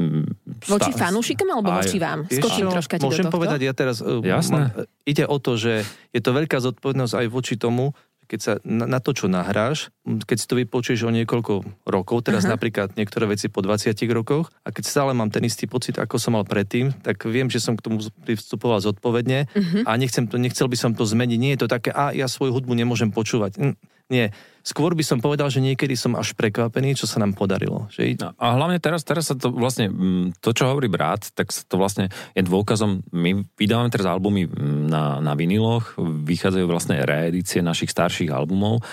voči 0.69 0.93
fanúšikom 0.93 1.49
alebo 1.49 1.73
aj, 1.73 1.89
voči 1.89 1.97
vám? 1.97 2.29
Skočím 2.29 2.69
troška 2.69 3.01
ti 3.01 3.09
Môžem 3.09 3.25
do 3.25 3.33
tohto? 3.33 3.37
povedať, 3.41 3.61
ja 3.65 3.73
teraz... 3.73 4.05
Uh, 4.05 4.21
Jasné. 4.21 4.77
Ide 5.09 5.25
o 5.25 5.41
to, 5.41 5.57
že 5.57 5.89
je 6.13 6.21
to 6.21 6.37
veľká 6.37 6.61
zodpovednosť 6.61 7.15
aj 7.17 7.27
voči 7.33 7.57
tomu, 7.57 7.97
keď 8.33 8.41
sa 8.41 8.53
na, 8.65 8.89
na 8.89 8.97
to, 9.05 9.13
čo 9.13 9.29
nahráš, 9.29 9.93
keď 10.25 10.37
si 10.41 10.47
to 10.49 10.57
vypočuješ 10.57 11.05
o 11.05 11.13
niekoľko 11.13 11.85
rokov, 11.85 12.25
teraz 12.25 12.49
uh-huh. 12.49 12.57
napríklad 12.57 12.97
niektoré 12.97 13.29
veci 13.29 13.53
po 13.53 13.61
20 13.61 13.93
rokoch, 14.17 14.49
a 14.65 14.73
keď 14.73 14.85
stále 14.89 15.13
mám 15.13 15.29
ten 15.29 15.45
istý 15.45 15.69
pocit, 15.69 16.01
ako 16.01 16.17
som 16.17 16.33
mal 16.33 16.49
predtým, 16.49 16.97
tak 17.05 17.29
viem, 17.29 17.53
že 17.53 17.61
som 17.61 17.77
k 17.77 17.85
tomu 17.85 18.01
pristupoval 18.25 18.81
zodpovedne 18.81 19.53
uh-huh. 19.53 19.85
a 19.85 19.93
nechcem 20.01 20.25
to, 20.25 20.41
nechcel 20.41 20.65
by 20.65 20.81
som 20.81 20.97
to 20.97 21.05
zmeniť. 21.05 21.37
Nie 21.37 21.53
je 21.61 21.69
to 21.69 21.69
také, 21.69 21.93
a 21.93 22.17
ja 22.17 22.25
svoju 22.25 22.57
hudbu 22.57 22.73
nemôžem 22.73 23.13
počúvať. 23.13 23.77
Nie. 24.11 24.35
Skôr 24.63 24.95
by 24.95 25.03
som 25.03 25.19
povedal, 25.19 25.51
že 25.51 25.59
niekedy 25.59 25.99
som 25.99 26.15
až 26.15 26.39
prekvapený, 26.39 26.95
čo 26.95 27.11
sa 27.11 27.19
nám 27.19 27.35
podarilo. 27.35 27.91
Že... 27.91 28.15
No, 28.23 28.31
a 28.39 28.55
hlavne 28.55 28.79
teraz, 28.79 29.03
teraz 29.03 29.27
sa 29.27 29.35
to 29.35 29.51
vlastne, 29.51 29.91
mm, 29.91 30.39
to 30.39 30.55
čo 30.55 30.71
hovorí 30.71 30.87
brat, 30.87 31.35
tak 31.35 31.51
to 31.51 31.75
vlastne 31.75 32.15
je 32.39 32.43
dôkazom, 32.47 33.03
my 33.11 33.43
vydávame 33.59 33.91
teraz 33.91 34.07
albumy 34.07 34.47
mm, 34.47 34.87
na, 34.87 35.19
na 35.19 35.35
viniloch, 35.35 35.99
vychádzajú 35.99 36.67
vlastne 36.71 37.03
reedície 37.03 37.59
našich 37.59 37.91
starších 37.91 38.31
albumov 38.31 38.87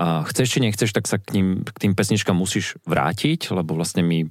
a 0.00 0.24
chceš 0.24 0.56
či 0.56 0.64
nechceš, 0.64 0.96
tak 0.96 1.04
sa 1.04 1.20
k, 1.20 1.36
ním, 1.36 1.60
k 1.60 1.76
tým 1.76 1.92
pesničkám 1.92 2.32
musíš 2.32 2.80
vrátiť, 2.88 3.52
lebo 3.52 3.76
vlastne 3.76 4.00
my, 4.00 4.24
e, 4.24 4.28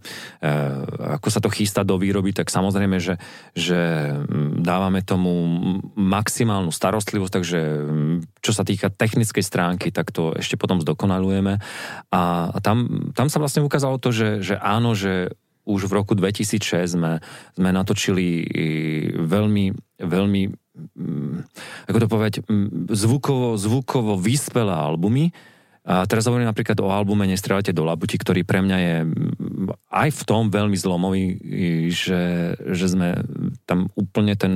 ako 1.14 1.30
sa 1.30 1.38
to 1.38 1.54
chystá 1.54 1.86
do 1.86 2.02
výroby, 2.02 2.34
tak 2.34 2.50
samozrejme, 2.50 2.98
že, 2.98 3.22
že 3.54 3.78
mm, 4.18 4.66
dávame 4.66 5.06
tomu 5.06 5.30
maximálnu 5.94 6.74
starostlivosť, 6.74 7.34
takže 7.38 7.60
mm, 7.86 8.42
čo 8.42 8.50
sa 8.50 8.66
týka 8.66 8.90
technickej 8.90 9.46
stránky, 9.46 9.94
tak 9.94 10.10
to 10.10 10.34
ešte 10.34 10.58
potom 10.58 10.82
zdokonalujeme. 10.82 11.62
A 12.10 12.22
tam, 12.66 13.14
tam 13.14 13.30
sa 13.30 13.38
vlastne 13.38 13.62
ukázalo 13.62 14.02
to, 14.02 14.10
že, 14.10 14.42
že 14.42 14.58
áno, 14.58 14.98
že 14.98 15.38
už 15.70 15.86
v 15.86 16.02
roku 16.02 16.18
2006 16.18 16.98
sme, 16.98 17.22
sme 17.54 17.70
natočili 17.70 18.42
veľmi, 19.22 19.66
veľmi 20.02 20.42
mm, 20.98 21.38
ako 21.94 21.98
to 22.02 22.08
povedať, 22.10 22.34
zvukovo, 22.90 23.54
zvukovo 23.54 24.18
vyspelé 24.18 24.74
albumy. 24.74 25.30
A 25.88 26.04
teraz 26.06 26.28
hovorím 26.28 26.52
napríklad 26.52 26.76
o 26.84 26.92
albume 26.92 27.24
Nestrelate 27.24 27.72
do 27.72 27.88
labuti, 27.88 28.20
ktorý 28.20 28.44
pre 28.44 28.60
mňa 28.60 28.78
je 28.78 28.96
mm, 29.08 29.90
aj 29.90 30.10
v 30.12 30.22
tom 30.28 30.52
veľmi 30.52 30.76
zlomový, 30.76 31.24
že, 31.90 32.54
že 32.60 32.86
sme 32.92 33.24
tam 33.64 33.88
úplne 33.96 34.36
ten, 34.36 34.54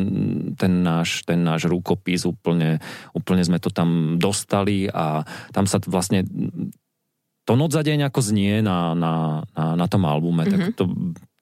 ten, 0.60 0.84
náš, 0.84 1.24
ten 1.24 1.40
náš 1.42 1.72
rukopis, 1.72 2.28
úplne, 2.28 2.84
úplne 3.16 3.42
sme 3.42 3.58
to 3.58 3.72
tam 3.72 4.20
dostali 4.20 4.92
a 4.92 5.24
tam 5.56 5.64
sa 5.64 5.80
vlastne 5.88 6.28
to 7.44 7.54
noc 7.60 7.76
za 7.76 7.84
deň 7.84 8.08
ako 8.08 8.20
znie 8.24 8.64
na, 8.64 8.96
na, 8.96 9.44
na, 9.52 9.66
na 9.76 9.86
tom 9.92 10.08
albume, 10.08 10.48
mm-hmm. 10.48 10.52
tak 10.52 10.60
mhm. 10.60 10.74
to, 10.80 10.84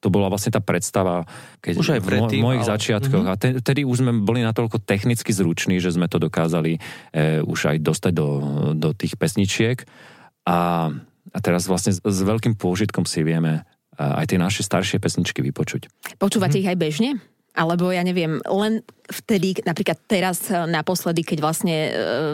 to 0.02 0.08
bola 0.10 0.26
vlastne 0.26 0.50
tá 0.50 0.58
predstava 0.58 1.22
keď 1.62 1.74
už 1.78 1.88
aj 1.98 2.00
predtým, 2.02 2.42
v 2.42 2.46
mojich 2.46 2.66
ale... 2.66 2.70
začiatkoch. 2.74 3.22
Mm-hmm. 3.22 3.38
A 3.38 3.40
te, 3.40 3.48
tedy 3.62 3.86
už 3.86 4.02
sme 4.02 4.12
boli 4.18 4.42
natoľko 4.42 4.82
technicky 4.82 5.30
zruční, 5.30 5.78
že 5.78 5.94
sme 5.94 6.10
to 6.10 6.18
dokázali 6.18 6.82
e, 7.14 7.40
už 7.46 7.70
aj 7.70 7.76
dostať 7.78 8.12
do, 8.12 8.28
do 8.74 8.90
tých 8.98 9.14
pesničiek. 9.14 9.86
A, 10.42 10.90
a 11.30 11.38
teraz 11.38 11.70
vlastne 11.70 11.94
s, 11.94 12.02
s 12.02 12.20
veľkým 12.26 12.58
pôžitkom 12.58 13.06
si 13.06 13.22
vieme 13.22 13.62
aj 13.94 14.34
tie 14.34 14.38
naše 14.40 14.64
staršie 14.64 14.98
pesničky 14.98 15.44
vypočuť. 15.44 15.86
Počúvate 16.18 16.58
mm-hmm. 16.58 16.66
ich 16.66 16.70
aj 16.72 16.78
bežne? 16.80 17.10
Alebo 17.52 17.92
ja 17.92 18.00
neviem, 18.00 18.40
len 18.48 18.80
vtedy, 19.12 19.60
napríklad 19.60 20.00
teraz 20.08 20.48
e, 20.48 20.56
naposledy, 20.56 21.20
keď 21.20 21.38
vlastne 21.44 21.76
e, 21.76 21.90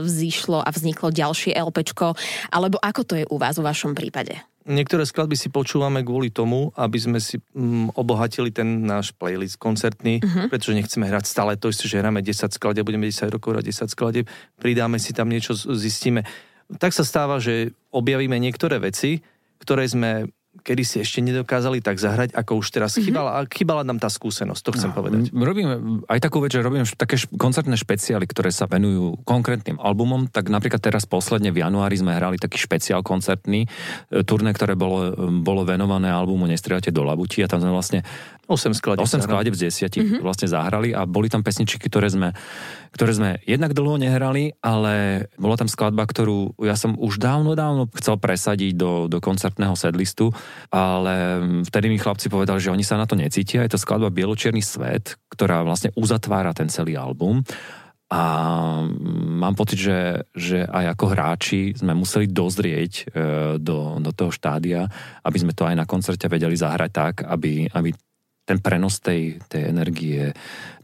vzýšlo 0.07 0.63
a 0.63 0.71
vzniklo 0.71 1.11
ďalšie 1.11 1.59
LPčko, 1.59 2.15
alebo 2.55 2.79
ako 2.79 3.03
to 3.03 3.15
je 3.19 3.25
u 3.27 3.37
vás, 3.37 3.59
v 3.59 3.67
vašom 3.67 3.99
prípade? 3.99 4.39
Niektoré 4.69 5.09
skladby 5.09 5.33
si 5.33 5.49
počúvame 5.49 6.05
kvôli 6.05 6.29
tomu, 6.29 6.71
aby 6.77 7.01
sme 7.01 7.19
si 7.19 7.41
mm, 7.41 7.97
obohatili 7.97 8.53
ten 8.53 8.85
náš 8.85 9.17
playlist 9.17 9.57
koncertný, 9.57 10.21
uh-huh. 10.21 10.53
pretože 10.53 10.77
nechceme 10.77 11.09
hrať 11.09 11.25
stále 11.25 11.57
to 11.57 11.73
isté, 11.73 11.89
že 11.89 11.99
hráme 11.99 12.21
10 12.21 12.53
skladeb, 12.53 12.85
budeme 12.85 13.09
10 13.09 13.33
rokov 13.33 13.57
hrať 13.57 13.65
10 13.65 13.89
skladeb, 13.89 14.25
pridáme 14.61 15.01
si 15.01 15.17
tam 15.17 15.33
niečo, 15.33 15.57
zistíme. 15.57 16.29
Tak 16.69 16.93
sa 16.93 17.01
stáva, 17.01 17.41
že 17.41 17.73
objavíme 17.91 18.37
niektoré 18.37 18.77
veci, 18.77 19.25
ktoré 19.57 19.89
sme 19.89 20.29
kedy 20.63 20.83
si 20.85 20.97
ešte 21.01 21.25
nedokázali 21.25 21.81
tak 21.81 21.97
zahrať, 21.97 22.35
ako 22.35 22.61
už 22.61 22.69
teraz 22.75 22.95
mm-hmm. 22.95 23.05
chýbala. 23.05 23.31
A 23.37 23.41
chýbala 23.47 23.83
nám 23.87 23.99
tá 24.03 24.11
skúsenosť, 24.11 24.63
to 24.63 24.71
chcem 24.77 24.91
no, 24.93 24.97
povedať. 24.97 25.21
Robíme 25.33 26.05
aj 26.07 26.19
takú 26.21 26.43
vec, 26.43 26.53
že 26.53 26.65
robíme 26.65 26.85
také 26.99 27.17
koncertné 27.37 27.79
špeciály, 27.79 28.27
ktoré 28.29 28.53
sa 28.53 28.67
venujú 28.69 29.23
konkrétnym 29.25 29.79
albumom. 29.81 30.29
Tak 30.29 30.51
napríklad 30.51 30.83
teraz 30.83 31.09
posledne 31.09 31.55
v 31.55 31.63
januári 31.65 31.97
sme 31.99 32.15
hrali 32.15 32.37
taký 32.37 32.59
špeciál 32.61 33.01
koncertný 33.01 33.65
e, 33.65 33.69
turné, 34.27 34.53
ktoré 34.53 34.75
bolo, 34.75 35.15
bolo 35.41 35.63
venované 35.65 36.11
albumu 36.11 36.45
Nestriate 36.49 36.93
do 36.93 37.05
labuti 37.05 37.41
a 37.45 37.51
tam 37.51 37.61
sme 37.63 37.73
vlastne 37.73 38.01
8 38.49 38.73
skladeb. 38.73 39.05
8 39.05 39.29
skladeb 39.29 39.53
z 39.53 39.69
10 39.69 39.93
mm-hmm. 39.93 40.21
vlastne 40.25 40.49
zahrali 40.49 40.97
a 40.97 41.05
boli 41.05 41.29
tam 41.29 41.45
pesničky, 41.45 41.85
ktoré 41.85 42.09
sme, 42.09 42.33
ktoré 42.97 43.13
sme 43.13 43.31
jednak 43.45 43.77
dlho 43.77 44.01
nehrali, 44.01 44.57
ale 44.65 45.29
bola 45.37 45.61
tam 45.61 45.69
skladba, 45.69 46.09
ktorú 46.09 46.57
ja 46.65 46.73
som 46.73 46.97
už 46.97 47.21
dávno, 47.21 47.53
dávno 47.53 47.93
chcel 48.01 48.17
presadiť 48.17 48.73
do, 48.73 48.93
do 49.07 49.21
koncertného 49.21 49.77
sedlistu, 49.77 50.33
ale 50.69 51.15
vtedy 51.65 51.87
mi 51.89 51.99
chlapci 52.01 52.29
povedali, 52.29 52.61
že 52.61 52.73
oni 52.73 52.85
sa 52.85 53.01
na 53.01 53.09
to 53.09 53.17
necítia. 53.17 53.65
Je 53.65 53.73
to 53.73 53.81
skladba 53.81 54.13
Bieločierny 54.13 54.61
svet, 54.61 55.17
ktorá 55.33 55.65
vlastne 55.65 55.95
uzatvára 55.97 56.53
ten 56.53 56.69
celý 56.69 56.99
album. 56.99 57.41
A 58.09 58.23
mám 59.37 59.53
pocit, 59.53 59.85
že, 59.85 60.25
že 60.33 60.65
aj 60.65 60.97
ako 60.97 61.07
hráči 61.13 61.77
sme 61.77 61.93
museli 61.93 62.25
dozrieť 62.25 62.93
e, 62.97 63.05
do, 63.61 64.01
do 64.01 64.11
toho 64.17 64.33
štádia, 64.33 64.89
aby 65.29 65.37
sme 65.37 65.53
to 65.53 65.69
aj 65.69 65.77
na 65.77 65.85
koncerte 65.85 66.25
vedeli 66.25 66.57
zahrať 66.57 66.91
tak, 66.91 67.15
aby, 67.29 67.69
aby 67.69 67.93
ten 68.49 68.65
prenos 68.65 69.05
tej, 69.05 69.37
tej 69.45 69.69
energie, 69.69 70.33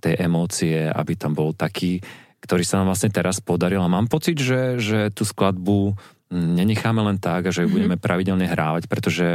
tej 0.04 0.20
emócie, 0.20 0.84
aby 0.84 1.16
tam 1.16 1.32
bol 1.32 1.56
taký, 1.56 1.96
ktorý 2.44 2.60
sa 2.60 2.84
nám 2.84 2.92
vlastne 2.92 3.08
teraz 3.08 3.40
podaril. 3.40 3.80
A 3.80 3.88
mám 3.88 4.04
pocit, 4.04 4.36
že, 4.36 4.76
že 4.76 5.08
tú 5.08 5.24
skladbu 5.24 5.96
nenecháme 6.34 7.00
len 7.00 7.16
tak 7.22 7.48
že 7.48 7.62
ju 7.62 7.70
mm-hmm. 7.70 7.74
budeme 7.74 7.96
pravidelne 7.96 8.46
hrávať, 8.50 8.90
pretože 8.90 9.26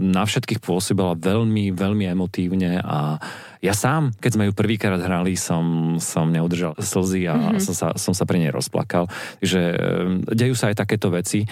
na 0.00 0.24
všetkých 0.24 0.64
pôsobila 0.64 1.12
veľmi, 1.14 1.76
veľmi 1.76 2.04
emotívne 2.08 2.80
a 2.80 3.20
ja 3.60 3.76
sám, 3.76 4.16
keď 4.16 4.30
sme 4.32 4.46
ju 4.48 4.52
prvýkrát 4.56 4.96
hrali, 4.96 5.36
som, 5.36 5.96
som 6.00 6.32
neudržal 6.32 6.80
slzy 6.80 7.28
a 7.28 7.36
mm-hmm. 7.36 7.60
som, 7.60 7.74
sa, 7.76 7.88
som 8.00 8.16
sa 8.16 8.24
pre 8.24 8.40
nej 8.40 8.48
rozplakal. 8.48 9.04
Takže 9.44 9.60
dejú 10.32 10.56
sa 10.56 10.72
aj 10.72 10.80
takéto 10.80 11.12
veci. 11.12 11.44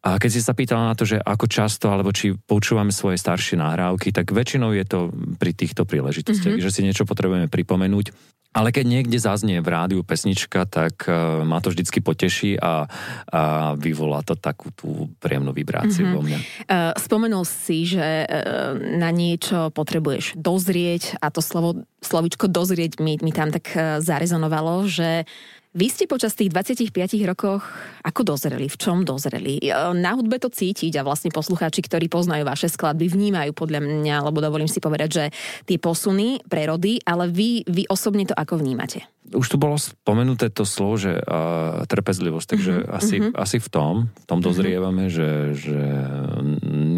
A 0.00 0.16
keď 0.16 0.30
si 0.32 0.40
sa 0.40 0.56
pýtala 0.56 0.88
na 0.88 0.96
to, 0.96 1.04
že 1.04 1.20
ako 1.20 1.44
často, 1.50 1.92
alebo 1.92 2.08
či 2.14 2.32
počúvame 2.32 2.88
svoje 2.88 3.20
staršie 3.20 3.60
nahrávky, 3.60 4.16
tak 4.16 4.32
väčšinou 4.32 4.72
je 4.72 4.86
to 4.88 5.12
pri 5.36 5.52
týchto 5.52 5.84
príležitostiach, 5.84 6.56
mm-hmm. 6.56 6.70
že 6.70 6.72
si 6.72 6.86
niečo 6.86 7.04
potrebujeme 7.04 7.52
pripomenúť. 7.52 8.14
Ale 8.50 8.74
keď 8.74 8.82
niekde 8.82 9.14
zaznie 9.22 9.62
v 9.62 9.68
rádiu 9.70 10.02
pesnička, 10.02 10.66
tak 10.66 11.06
uh, 11.06 11.46
ma 11.46 11.62
to 11.62 11.70
vždycky 11.70 12.02
poteší 12.02 12.58
a, 12.58 12.90
a 13.30 13.42
vyvolá 13.78 14.26
to 14.26 14.34
takú 14.34 14.74
tú 14.74 15.06
príjemnú 15.22 15.54
vibráciu 15.54 16.02
mm-hmm. 16.02 16.16
vo 16.18 16.22
mne. 16.26 16.38
Uh, 16.66 16.90
spomenul 16.98 17.46
si, 17.46 17.86
že 17.86 18.26
uh, 18.26 18.74
na 18.74 19.14
niečo 19.14 19.70
potrebuješ 19.70 20.34
dozrieť 20.34 21.22
a 21.22 21.30
to 21.30 21.38
slovo, 21.38 21.86
slovičko 22.02 22.50
dozrieť 22.50 22.98
mi, 22.98 23.22
mi 23.22 23.30
tam 23.30 23.54
tak 23.54 23.70
uh, 23.70 24.02
zarezonovalo, 24.02 24.82
že 24.90 25.30
vy 25.70 25.86
ste 25.86 26.10
počas 26.10 26.34
tých 26.34 26.50
25 26.50 26.90
rokoch 27.30 27.62
ako 28.02 28.34
dozreli? 28.34 28.66
V 28.66 28.74
čom 28.74 29.06
dozreli? 29.06 29.62
Na 29.94 30.18
hudbe 30.18 30.42
to 30.42 30.50
cítiť 30.50 30.98
a 30.98 31.06
vlastne 31.06 31.30
poslucháči, 31.30 31.86
ktorí 31.86 32.10
poznajú 32.10 32.42
vaše 32.42 32.66
skladby, 32.66 33.06
vnímajú 33.06 33.54
podľa 33.54 33.78
mňa, 33.86 34.26
lebo 34.26 34.42
dovolím 34.42 34.66
si 34.66 34.82
povedať, 34.82 35.08
že 35.10 35.24
tie 35.70 35.78
posuny, 35.78 36.42
prerody, 36.50 36.98
ale 37.06 37.30
vy, 37.30 37.62
vy 37.70 37.86
osobne 37.86 38.26
to 38.26 38.34
ako 38.34 38.58
vnímate? 38.58 39.06
Už 39.30 39.46
tu 39.46 39.62
bolo 39.62 39.78
spomenuté 39.78 40.50
to 40.50 40.66
slovo, 40.66 40.98
že 40.98 41.14
uh, 41.14 41.86
trpezlivosť, 41.86 42.46
takže 42.50 42.72
uh-huh, 42.82 42.98
asi, 42.98 43.16
uh-huh. 43.22 43.38
asi 43.38 43.62
v 43.62 43.68
tom, 43.70 43.94
v 44.10 44.24
tom 44.26 44.42
mhm. 44.42 44.46
dozrievame, 44.50 45.06
uh-huh. 45.06 45.14
že, 45.14 45.30
že 45.54 45.80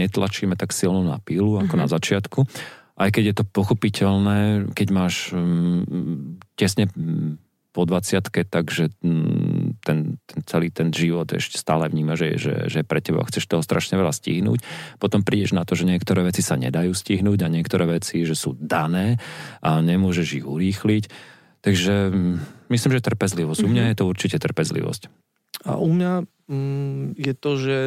netlačíme 0.00 0.56
tak 0.56 0.72
silno 0.72 1.04
na 1.04 1.20
pílu 1.20 1.60
ako 1.60 1.76
uh-huh. 1.76 1.82
na 1.84 1.86
začiatku. 1.92 2.48
Aj 2.96 3.08
keď 3.12 3.24
je 3.32 3.34
to 3.36 3.44
pochopiteľné, 3.44 4.72
keď 4.72 4.88
máš 4.96 5.36
um, 5.36 6.40
tesne 6.56 6.88
po 7.72 7.88
20 7.88 8.20
takže 8.52 8.92
mm, 9.00 9.80
ten, 9.80 10.20
ten 10.28 10.40
celý 10.44 10.68
ten 10.68 10.92
život 10.92 11.24
ešte 11.32 11.56
stále 11.56 11.88
vníma, 11.88 12.14
že, 12.20 12.36
že, 12.36 12.68
že 12.68 12.80
pre 12.84 13.00
teba 13.00 13.24
chceš 13.24 13.48
toho 13.48 13.64
strašne 13.64 13.96
veľa 13.96 14.12
stihnúť. 14.12 14.60
Potom 15.00 15.24
prídeš 15.24 15.56
na 15.56 15.64
to, 15.64 15.72
že 15.72 15.88
niektoré 15.88 16.20
veci 16.22 16.44
sa 16.44 16.60
nedajú 16.60 16.92
stihnúť 16.92 17.40
a 17.42 17.48
niektoré 17.48 17.88
veci, 17.88 18.28
že 18.28 18.36
sú 18.36 18.52
dané 18.60 19.16
a 19.64 19.80
nemôžeš 19.80 20.44
ich 20.44 20.46
urýchliť. 20.46 21.04
Takže 21.64 21.94
mm, 22.12 22.68
myslím, 22.68 22.92
že 23.00 23.08
trpezlivosť. 23.08 23.60
U 23.64 23.68
mňa 23.72 23.82
mhm. 23.82 23.90
je 23.90 23.96
to 23.96 24.04
určite 24.04 24.36
trpezlivosť. 24.36 25.02
A 25.64 25.80
u 25.80 25.88
mňa 25.88 26.12
mm, 26.52 27.04
je 27.16 27.32
to, 27.32 27.50
že 27.56 27.78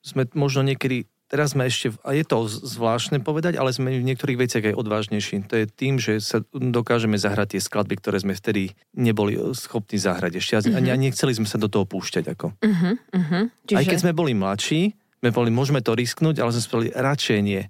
sme 0.00 0.26
možno 0.34 0.66
niekedy 0.66 1.06
Teraz 1.30 1.54
sme 1.54 1.70
ešte, 1.70 1.94
a 2.02 2.10
je 2.10 2.26
to 2.26 2.50
zvláštne 2.50 3.22
povedať, 3.22 3.54
ale 3.54 3.70
sme 3.70 3.94
v 3.94 4.02
niektorých 4.02 4.34
veciach 4.34 4.64
aj 4.66 4.74
odvážnejší. 4.74 5.46
To 5.46 5.62
je 5.62 5.70
tým, 5.70 6.02
že 6.02 6.18
sa 6.18 6.42
dokážeme 6.50 7.14
zahrať 7.14 7.54
tie 7.54 7.60
skladby, 7.62 8.02
ktoré 8.02 8.18
sme 8.18 8.34
vtedy 8.34 8.74
neboli 8.98 9.38
schopní 9.54 9.94
zahrať 9.94 10.42
ešte. 10.42 10.52
Uh-huh. 10.58 10.74
A 10.74 10.98
nechceli 10.98 11.30
sme 11.30 11.46
sa 11.46 11.54
do 11.54 11.70
toho 11.70 11.86
púšťať. 11.86 12.34
Ako. 12.34 12.50
Uh-huh, 12.58 12.98
uh-huh. 12.98 13.42
Čiže... 13.62 13.78
Aj 13.78 13.86
keď 13.86 13.98
sme 14.02 14.10
boli 14.10 14.34
mladší, 14.34 14.98
sme 15.22 15.30
boli, 15.30 15.54
môžeme 15.54 15.78
to 15.78 15.94
risknúť, 15.94 16.42
ale 16.42 16.50
sme 16.50 16.66
spravili 16.66 16.90
radšej 16.98 17.38
nie. 17.46 17.62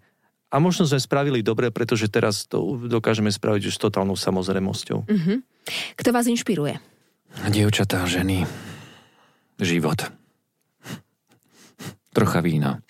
A 0.51 0.57
možno 0.57 0.89
sme 0.89 0.97
spravili 0.97 1.45
dobre, 1.45 1.69
pretože 1.69 2.09
teraz 2.09 2.49
to 2.49 2.81
dokážeme 2.89 3.29
spraviť 3.29 3.69
už 3.69 3.77
s 3.77 3.83
totálnou 3.85 4.17
samozremosťou. 4.17 5.05
Uh-huh. 5.05 5.37
Kto 6.01 6.09
vás 6.17 6.25
inšpiruje? 6.25 6.81
Dievčatá, 7.53 8.09
ženy, 8.09 8.49
život 9.61 10.20
trocha 12.11 12.43
vína. 12.43 12.83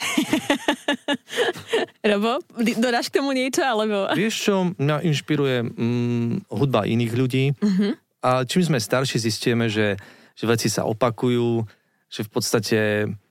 Robo, 2.11 2.41
dodáš 2.57 3.13
k 3.13 3.21
tomu 3.21 3.37
niečo, 3.37 3.61
alebo... 3.61 4.09
Vieš 4.17 4.35
čo, 4.35 4.55
mňa 4.81 5.05
inšpiruje 5.05 5.57
mm, 5.65 6.49
hudba 6.49 6.89
iných 6.89 7.13
ľudí 7.13 7.45
uh-huh. 7.53 7.93
a 8.25 8.31
čím 8.49 8.65
sme 8.65 8.81
starší 8.81 9.21
zistíme, 9.21 9.69
že, 9.69 10.01
že 10.33 10.45
veci 10.49 10.73
sa 10.73 10.89
opakujú, 10.89 11.69
že 12.09 12.21
v 12.25 12.31
podstate 12.33 12.79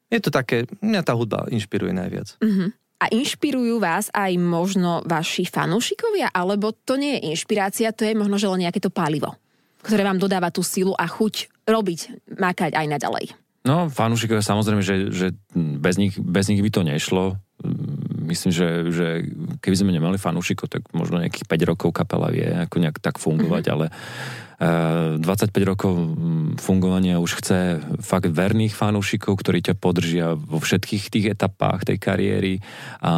je 0.09 0.19
to 0.21 0.29
také, 0.29 0.69
mňa 0.81 1.01
tá 1.01 1.17
hudba 1.17 1.49
inšpiruje 1.49 1.93
najviac. 1.93 2.37
Uh-huh. 2.37 2.69
A 2.99 3.05
inšpirujú 3.09 3.81
vás 3.81 4.13
aj 4.13 4.35
možno 4.37 5.01
vaši 5.07 5.47
fanúšikovia, 5.47 6.29
alebo 6.29 6.69
to 6.75 7.01
nie 7.01 7.17
je 7.17 7.33
inšpirácia, 7.33 7.95
to 7.95 8.05
je 8.05 8.13
možno, 8.13 8.37
že 8.37 8.51
len 8.51 8.67
nejaké 8.67 8.77
to 8.77 8.93
palivo, 8.93 9.33
ktoré 9.81 10.05
vám 10.05 10.21
dodáva 10.21 10.53
tú 10.53 10.61
silu 10.61 10.93
a 10.93 11.09
chuť 11.09 11.65
robiť, 11.65 12.29
makať 12.37 12.77
aj 12.77 12.85
naďalej? 12.85 13.48
No, 13.69 13.85
fanúšikovia 13.93 14.41
samozrejme, 14.41 14.81
že, 14.81 15.13
že 15.13 15.27
bez, 15.53 16.01
nich, 16.01 16.17
bez 16.17 16.49
nich 16.49 16.57
by 16.57 16.73
to 16.73 16.81
nešlo. 16.81 17.37
Myslím, 18.25 18.49
že, 18.49 18.89
že 18.89 19.07
keby 19.61 19.75
sme 19.77 19.93
nemali 19.93 20.17
fanúšikov, 20.17 20.73
tak 20.73 20.89
možno 20.89 21.21
nejakých 21.21 21.45
5 21.45 21.69
rokov 21.69 21.93
kapela 21.93 22.33
vie 22.33 22.49
ako 22.49 22.81
nejak 22.81 22.97
tak 22.97 23.21
fungovať, 23.21 23.63
mm-hmm. 23.69 23.75
ale 23.77 23.85
25 24.59 25.55
rokov 25.63 25.95
mm, 25.95 26.59
fungovania 26.59 27.15
už 27.23 27.39
chce 27.39 27.79
fakt 28.03 28.27
verných 28.27 28.75
fanúšikov, 28.75 29.39
ktorí 29.39 29.63
ťa 29.63 29.79
podržia 29.79 30.35
vo 30.35 30.59
všetkých 30.59 31.03
tých 31.07 31.25
etapách 31.31 31.87
tej 31.87 31.95
kariéry. 31.95 32.53
A 32.99 33.11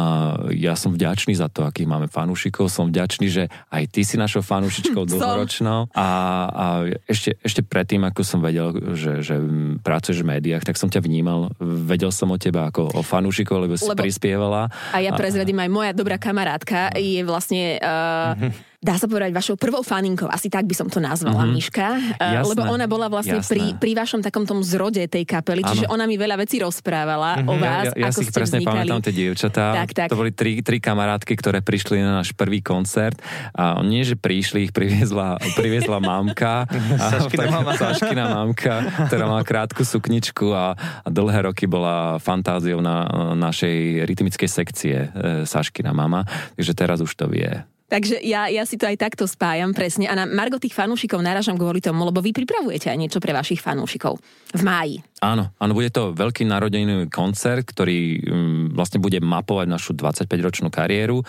ja 0.54 0.78
som 0.78 0.94
vďačný 0.94 1.34
za 1.34 1.50
to, 1.50 1.66
akých 1.66 1.90
máme 1.90 2.06
fanúšikov, 2.06 2.70
som 2.70 2.94
vďačný, 2.94 3.26
že 3.26 3.50
aj 3.74 3.90
ty 3.90 4.06
si 4.06 4.14
našou 4.14 4.46
fanúšičkou 4.46 5.02
dlhoročnou 5.10 5.90
a, 5.90 6.08
a 6.46 6.66
ešte, 7.10 7.34
ešte 7.42 7.66
predtým, 7.66 8.06
ako 8.06 8.22
som 8.22 8.38
vedel, 8.38 8.94
že, 8.94 9.26
že 9.26 9.42
pracuješ 9.82 10.22
v 10.22 10.38
médiách, 10.38 10.62
tak 10.62 10.78
som 10.78 10.86
ťa 10.86 11.02
vnímal, 11.02 11.50
vedel 11.58 12.14
som 12.14 12.30
o 12.30 12.38
teba 12.38 12.70
ako 12.70 12.94
o 12.94 13.02
fanúšikov, 13.02 13.66
lebo 13.66 13.74
si 13.74 13.90
lebo 13.90 13.98
prispievala. 13.98 14.70
A 14.94 15.02
ja 15.02 15.10
prezradím 15.10 15.58
aj 15.58 15.70
moja 15.74 15.90
dobrá 15.90 16.22
kamarátka. 16.22 16.94
Je 16.94 17.26
vlastne 17.26 17.82
uh, 17.82 18.38
dá 18.82 18.98
sa 18.98 19.06
povedať, 19.06 19.30
vašou 19.30 19.54
prvou 19.54 19.86
faninkou, 19.86 20.26
asi 20.26 20.50
tak 20.50 20.66
by 20.66 20.74
som 20.74 20.90
to 20.90 20.98
nazvala, 20.98 21.46
mm-hmm. 21.46 21.54
Miška, 21.54 21.88
uh, 22.18 22.42
lebo 22.42 22.66
ona 22.66 22.90
bola 22.90 23.06
vlastne 23.06 23.38
pri, 23.38 23.78
pri 23.78 23.94
vašom 23.94 24.26
takom 24.26 24.42
tom 24.42 24.58
zrode 24.66 25.06
tej 25.06 25.22
kapely, 25.22 25.62
čiže 25.62 25.86
ona 25.86 26.02
mi 26.10 26.18
veľa 26.18 26.34
vecí 26.42 26.58
rozprávala 26.58 27.38
mm-hmm. 27.38 27.50
o 27.50 27.54
vás, 27.62 27.86
ja, 27.94 27.94
ja, 27.94 28.02
ja 28.02 28.06
ako 28.10 28.18
si 28.18 28.24
ste 28.26 28.34
presne 28.34 28.58
vznikali. 28.58 28.76
pamätám 28.82 29.00
tie 29.06 29.14
dievčatá, 29.14 29.64
tak, 29.78 29.90
tak. 29.94 30.08
to 30.10 30.18
boli 30.18 30.34
tri, 30.34 30.58
tri 30.66 30.82
kamarátky, 30.82 31.32
ktoré 31.38 31.62
prišli 31.62 32.02
na 32.02 32.18
náš 32.18 32.34
prvý 32.34 32.58
koncert 32.58 33.22
a 33.54 33.78
nie, 33.86 34.02
že 34.02 34.18
prišli, 34.18 34.66
ich 34.66 34.72
priviezla, 34.74 35.38
priviezla 35.54 36.02
mamka, 36.02 36.66
Saškina, 37.14 37.46
mama. 37.54 37.72
Saškina 37.78 38.24
mamka, 38.34 38.82
ktorá 39.06 39.24
mala 39.30 39.46
krátku 39.46 39.86
sukničku 39.86 40.50
a, 40.50 40.74
a 41.06 41.08
dlhé 41.08 41.46
roky 41.46 41.70
bola 41.70 42.18
fantáziou 42.18 42.82
na 42.82 43.06
našej 43.38 44.02
rytmickej 44.10 44.50
sekcie 44.50 44.96
e, 44.98 45.46
Saškina 45.46 45.94
mama, 45.94 46.26
takže 46.58 46.72
teraz 46.74 46.98
už 46.98 47.14
to 47.14 47.30
vie. 47.30 47.62
Takže 47.92 48.24
ja, 48.24 48.48
ja 48.48 48.64
si 48.64 48.80
to 48.80 48.88
aj 48.88 48.96
takto 48.96 49.28
spájam 49.28 49.76
presne. 49.76 50.08
A 50.08 50.16
na 50.16 50.24
Margo 50.24 50.56
tých 50.56 50.72
fanúšikov 50.72 51.20
naražam 51.20 51.60
kvôli 51.60 51.84
tomu, 51.84 52.08
lebo 52.08 52.24
vy 52.24 52.32
pripravujete 52.32 52.88
aj 52.88 52.96
niečo 52.96 53.20
pre 53.20 53.36
vašich 53.36 53.60
fanúšikov 53.60 54.16
v 54.56 54.62
máji. 54.64 54.96
Áno, 55.22 55.54
áno, 55.60 55.72
bude 55.76 55.92
to 55.92 56.10
veľký 56.16 56.48
narodený 56.48 57.06
koncert, 57.06 57.62
ktorý 57.62 58.18
um, 58.26 58.74
vlastne 58.74 58.98
bude 58.98 59.22
mapovať 59.22 59.66
našu 59.70 59.92
25-ročnú 59.94 60.66
kariéru 60.66 61.22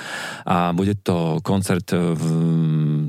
a 0.50 0.74
bude 0.74 0.98
to 0.98 1.38
koncert 1.46 1.94
v, 1.94 2.18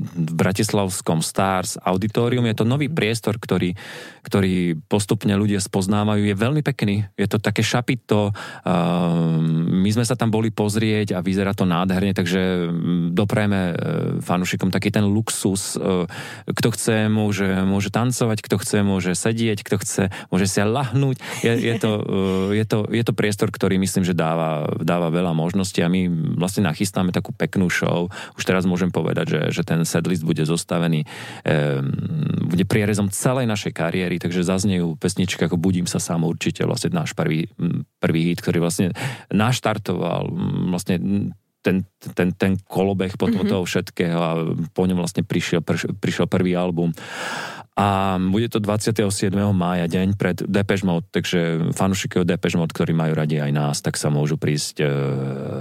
v 0.05 0.31
Bratislavskom 0.37 1.25
Stars 1.25 1.81
Auditorium. 1.81 2.45
Je 2.45 2.59
to 2.61 2.69
nový 2.69 2.85
priestor, 2.85 3.41
ktorý, 3.41 3.73
ktorý 4.21 4.77
postupne 4.85 5.33
ľudia 5.33 5.57
spoznávajú. 5.57 6.21
Je 6.21 6.37
veľmi 6.37 6.61
pekný, 6.61 7.09
je 7.17 7.27
to 7.33 7.41
také 7.41 7.65
šapito. 7.65 8.29
Uh, 8.61 9.41
my 9.65 9.89
sme 9.89 10.05
sa 10.05 10.13
tam 10.13 10.29
boli 10.29 10.53
pozrieť 10.53 11.17
a 11.17 11.25
vyzerá 11.25 11.57
to 11.57 11.65
nádherne, 11.65 12.13
takže 12.13 12.69
doprajeme 13.09 13.44
uh, 13.47 13.73
fanúšikom 14.19 14.73
taký 14.73 14.89
ten 14.89 15.05
luxus. 15.05 15.77
Uh, 15.77 16.09
kto 16.49 16.73
chce, 16.73 17.07
môže, 17.07 17.45
môže 17.63 17.93
tancovať, 17.93 18.41
kto 18.41 18.55
chce, 18.61 18.77
môže 18.81 19.11
sedieť, 19.13 19.61
kto 19.61 19.75
chce, 19.81 20.03
môže 20.33 20.45
si 20.49 20.59
lahnúť. 20.65 21.17
Je, 21.45 21.53
je, 21.53 21.73
to, 21.77 21.91
eh, 22.01 22.61
je, 22.61 22.65
to, 22.65 22.77
je 22.89 23.03
to 23.05 23.13
priestor, 23.13 23.49
ktorý 23.53 23.77
myslím, 23.79 24.03
že 24.03 24.17
dáva, 24.17 24.65
dáva 24.81 25.13
veľa 25.13 25.31
možností 25.31 25.85
a 25.85 25.91
my 25.91 26.07
vlastne 26.39 26.65
nachystáme 26.65 27.13
takú 27.13 27.31
peknú 27.31 27.69
show. 27.69 28.09
Už 28.35 28.43
teraz 28.43 28.65
môžem 28.65 28.89
povedať, 28.89 29.37
že, 29.37 29.41
že 29.51 29.61
ten 29.61 29.85
setlist 29.85 30.25
bude 30.25 30.41
zostavený, 30.43 31.05
bude 32.45 32.65
prierezom 32.65 33.13
celej 33.13 33.45
našej 33.45 33.73
kariéry, 33.75 34.17
takže 34.17 34.45
zaznejú 34.45 34.97
pesničky 34.97 35.45
ako 35.45 35.61
Budím 35.61 35.85
sa 35.85 36.01
sám 36.01 36.25
určite, 36.25 36.65
vlastne 36.65 36.93
náš 36.93 37.13
prvý, 37.13 37.49
prvý 38.01 38.33
hit, 38.33 38.41
ktorý 38.41 38.61
vlastne 38.61 38.93
naštartoval 39.33 40.29
vlastne 40.69 40.97
ten, 41.65 41.81
ten, 42.13 42.29
ten 42.37 42.53
kolobeh 42.69 43.17
potom 43.17 43.41
mm-hmm. 43.41 43.53
toho 43.57 43.65
všetkého 43.65 44.19
a 44.21 44.31
po 44.69 44.85
ňom 44.85 45.01
vlastne 45.01 45.25
prišiel, 45.25 45.65
prišiel 45.97 46.29
prvý 46.29 46.53
album 46.53 46.93
a 47.75 48.15
bude 48.15 48.47
to 48.47 48.63
27. 48.63 49.35
mája, 49.51 49.91
deň 49.91 50.15
pred 50.15 50.39
Depeche 50.47 50.87
Mode, 50.87 51.11
takže 51.11 51.73
fanúšiky 51.75 52.23
od 52.23 52.29
Depeche 52.29 52.55
Mode, 52.55 52.71
ktorí 52.71 52.95
majú 52.95 53.19
radi 53.19 53.43
aj 53.43 53.51
nás, 53.51 53.75
tak 53.83 53.99
sa 53.99 54.07
môžu 54.07 54.39
prísť 54.39 54.79
e, 54.79 54.87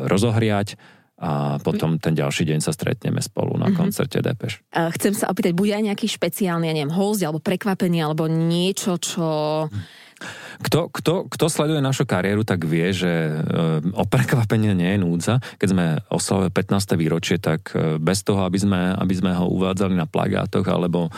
rozohriať 0.07 0.79
a 1.19 1.59
potom 1.59 1.99
ten 1.99 2.15
ďalší 2.15 2.47
deň 2.47 2.63
sa 2.63 2.71
stretneme 2.71 3.19
spolu 3.19 3.59
na 3.59 3.67
mm-hmm. 3.67 3.79
koncerte 3.79 4.23
Depeš. 4.23 4.63
Chcem 4.71 5.15
sa 5.15 5.27
opýtať, 5.27 5.59
bude 5.59 5.75
aj 5.75 5.91
nejaký 5.91 6.07
špeciálny, 6.07 6.71
ja 6.71 6.75
neviem, 6.75 6.95
host 6.95 7.23
alebo 7.27 7.43
prekvapenie, 7.43 8.03
alebo 8.07 8.31
niečo, 8.31 8.95
čo... 9.03 9.27
Mm 10.21 10.45
kto, 10.63 10.89
kto, 10.93 11.27
kto 11.27 11.47
sleduje 11.51 11.83
našu 11.83 12.07
kariéru, 12.07 12.47
tak 12.47 12.63
vie, 12.65 12.95
že 12.95 13.11
e, 13.11 13.33
o 13.91 14.05
prekvapenie 14.07 14.71
nie 14.77 14.95
je 14.95 15.03
núdza. 15.03 15.35
Keď 15.59 15.69
sme 15.69 15.87
oslavili 16.09 16.51
15. 16.55 16.95
výročie, 16.95 17.37
tak 17.43 17.75
e, 17.75 17.99
bez 17.99 18.23
toho, 18.23 18.47
aby 18.47 18.59
sme, 18.61 18.95
aby 18.95 19.15
sme 19.15 19.35
ho 19.35 19.51
uvádzali 19.51 19.95
na 19.99 20.07
plagátoch 20.07 20.67
alebo 20.71 21.09
e, 21.09 21.11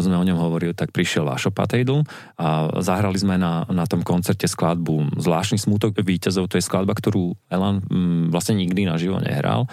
sme 0.00 0.16
o 0.16 0.24
ňom 0.24 0.38
hovorili, 0.40 0.72
tak 0.72 0.94
prišiel 0.94 1.28
Vašo 1.28 1.52
Patejdl 1.52 2.02
a 2.40 2.80
zahrali 2.80 3.18
sme 3.20 3.36
na, 3.36 3.68
na 3.68 3.84
tom 3.84 4.00
koncerte 4.00 4.48
skladbu 4.48 5.20
Zvláštny 5.20 5.60
smútok 5.60 6.00
víťazov. 6.00 6.48
To 6.48 6.56
je 6.56 6.64
skladba, 6.64 6.96
ktorú 6.96 7.36
Elan 7.52 7.84
vlastne 8.32 8.56
nikdy 8.56 8.88
naživo 8.88 9.20
nehral. 9.20 9.66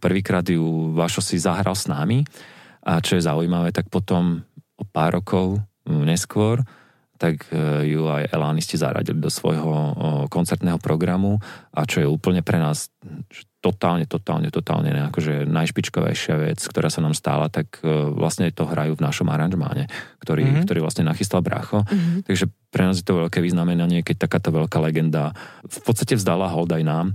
Prvýkrát 0.00 0.44
ju 0.46 0.92
Vašo 0.96 1.22
si 1.22 1.38
zahral 1.38 1.76
s 1.76 1.86
nami 1.86 2.24
a 2.82 2.98
čo 2.98 3.16
je 3.16 3.26
zaujímavé, 3.26 3.70
tak 3.70 3.86
potom 3.92 4.42
o 4.74 4.84
pár 4.88 5.22
rokov 5.22 5.62
neskôr 5.86 6.64
tak 7.22 7.46
e, 7.54 7.86
ju 7.86 8.10
aj 8.10 8.34
elánisti 8.34 8.74
zaradili 8.74 9.22
do 9.22 9.30
svojho 9.30 9.94
koncertného 10.26 10.82
programu 10.82 11.38
a 11.70 11.86
čo 11.86 12.02
je 12.02 12.10
úplne 12.10 12.42
pre 12.42 12.58
nás 12.58 12.90
totálne, 13.62 14.10
totálne, 14.10 14.50
totálne 14.50 14.90
akože 14.90 15.46
najšpičkovejšia 15.46 16.34
vec, 16.34 16.58
ktorá 16.58 16.90
sa 16.90 16.98
nám 16.98 17.14
stála, 17.14 17.46
tak 17.46 17.78
e, 17.80 17.86
vlastne 18.10 18.50
to 18.50 18.66
hrajú 18.66 18.98
v 18.98 19.04
našom 19.06 19.30
aranžmáne, 19.30 19.86
ktorý, 20.18 20.42
mm-hmm. 20.42 20.64
ktorý 20.66 20.78
vlastne 20.82 21.06
nachystal 21.06 21.46
Bracho. 21.46 21.86
Mm-hmm. 21.86 22.26
Takže 22.26 22.50
pre 22.74 22.82
nás 22.90 22.98
je 22.98 23.06
to 23.06 23.22
veľké 23.22 23.38
vyznamenanie, 23.38 24.02
keď 24.02 24.26
takáto 24.26 24.50
veľká 24.50 24.82
legenda 24.82 25.30
v 25.62 25.80
podstate 25.86 26.18
vzdala 26.18 26.50
hold 26.50 26.74
aj 26.74 26.82
nám 26.82 27.06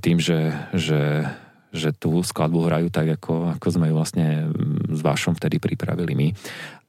tým, 0.00 0.16
že, 0.16 0.56
že 0.72 1.28
že 1.70 1.94
tú 1.94 2.18
skladbu 2.18 2.66
hrajú 2.66 2.88
tak, 2.90 3.14
ako, 3.14 3.54
ako 3.54 3.66
sme 3.70 3.90
ju 3.90 3.94
vlastne 3.94 4.50
s 4.90 5.00
Vášom 5.06 5.38
vtedy 5.38 5.62
pripravili 5.62 6.18
my. 6.18 6.28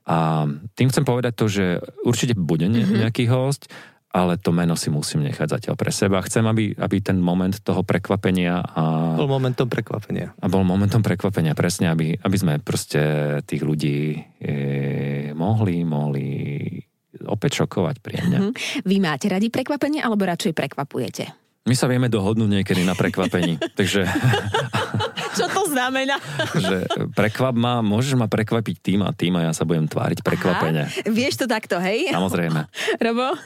A 0.08 0.50
tým 0.74 0.90
chcem 0.90 1.06
povedať 1.06 1.34
to, 1.38 1.46
že 1.46 1.66
určite 2.02 2.34
bude 2.34 2.66
mhm. 2.66 3.06
nejaký 3.06 3.30
host, 3.30 3.70
ale 4.12 4.36
to 4.36 4.52
meno 4.52 4.76
si 4.76 4.92
musím 4.92 5.24
nechať 5.24 5.48
zatiaľ 5.48 5.76
pre 5.80 5.88
seba. 5.88 6.20
Chcem, 6.20 6.44
aby, 6.44 6.76
aby 6.76 7.00
ten 7.00 7.16
moment 7.16 7.56
toho 7.64 7.80
prekvapenia 7.88 8.60
a... 8.60 9.16
Bol 9.16 9.32
momentom 9.32 9.72
prekvapenia. 9.72 10.36
A 10.36 10.52
bol 10.52 10.68
momentom 10.68 11.00
prekvapenia, 11.00 11.56
presne, 11.56 11.88
aby, 11.88 12.20
aby 12.20 12.38
sme 12.38 12.60
proste 12.60 13.00
tých 13.48 13.64
ľudí 13.64 14.20
e, 14.44 15.32
mohli, 15.32 15.88
mohli 15.88 16.28
opäť 17.24 17.64
šokovať 17.64 17.96
príjemne. 18.04 18.52
Mm-hmm. 18.52 18.84
Vy 18.84 18.96
máte 19.00 19.32
radi 19.32 19.48
prekvapenie, 19.48 20.04
alebo 20.04 20.28
radšej 20.28 20.52
prekvapujete? 20.60 21.41
My 21.62 21.78
sa 21.78 21.86
vieme 21.86 22.10
dohodnúť 22.10 22.50
niekedy 22.50 22.82
na 22.82 22.98
prekvapení, 22.98 23.62
takže... 23.80 24.10
Čo 25.38 25.48
to 25.48 25.64
znamená? 25.72 26.20
že 26.68 26.90
prekvap 27.16 27.56
ma, 27.56 27.80
môžeš 27.80 28.20
ma 28.20 28.28
prekvapiť 28.28 28.76
tým 28.84 29.00
a 29.06 29.16
tým 29.16 29.40
a 29.40 29.48
ja 29.48 29.54
sa 29.56 29.64
budem 29.64 29.88
tváriť 29.88 30.26
prekvapenie. 30.26 30.84
Aha, 30.90 31.08
vieš 31.08 31.40
to 31.40 31.46
takto, 31.48 31.80
hej? 31.80 32.12
Samozrejme. 32.12 32.68
Robo? 33.00 33.40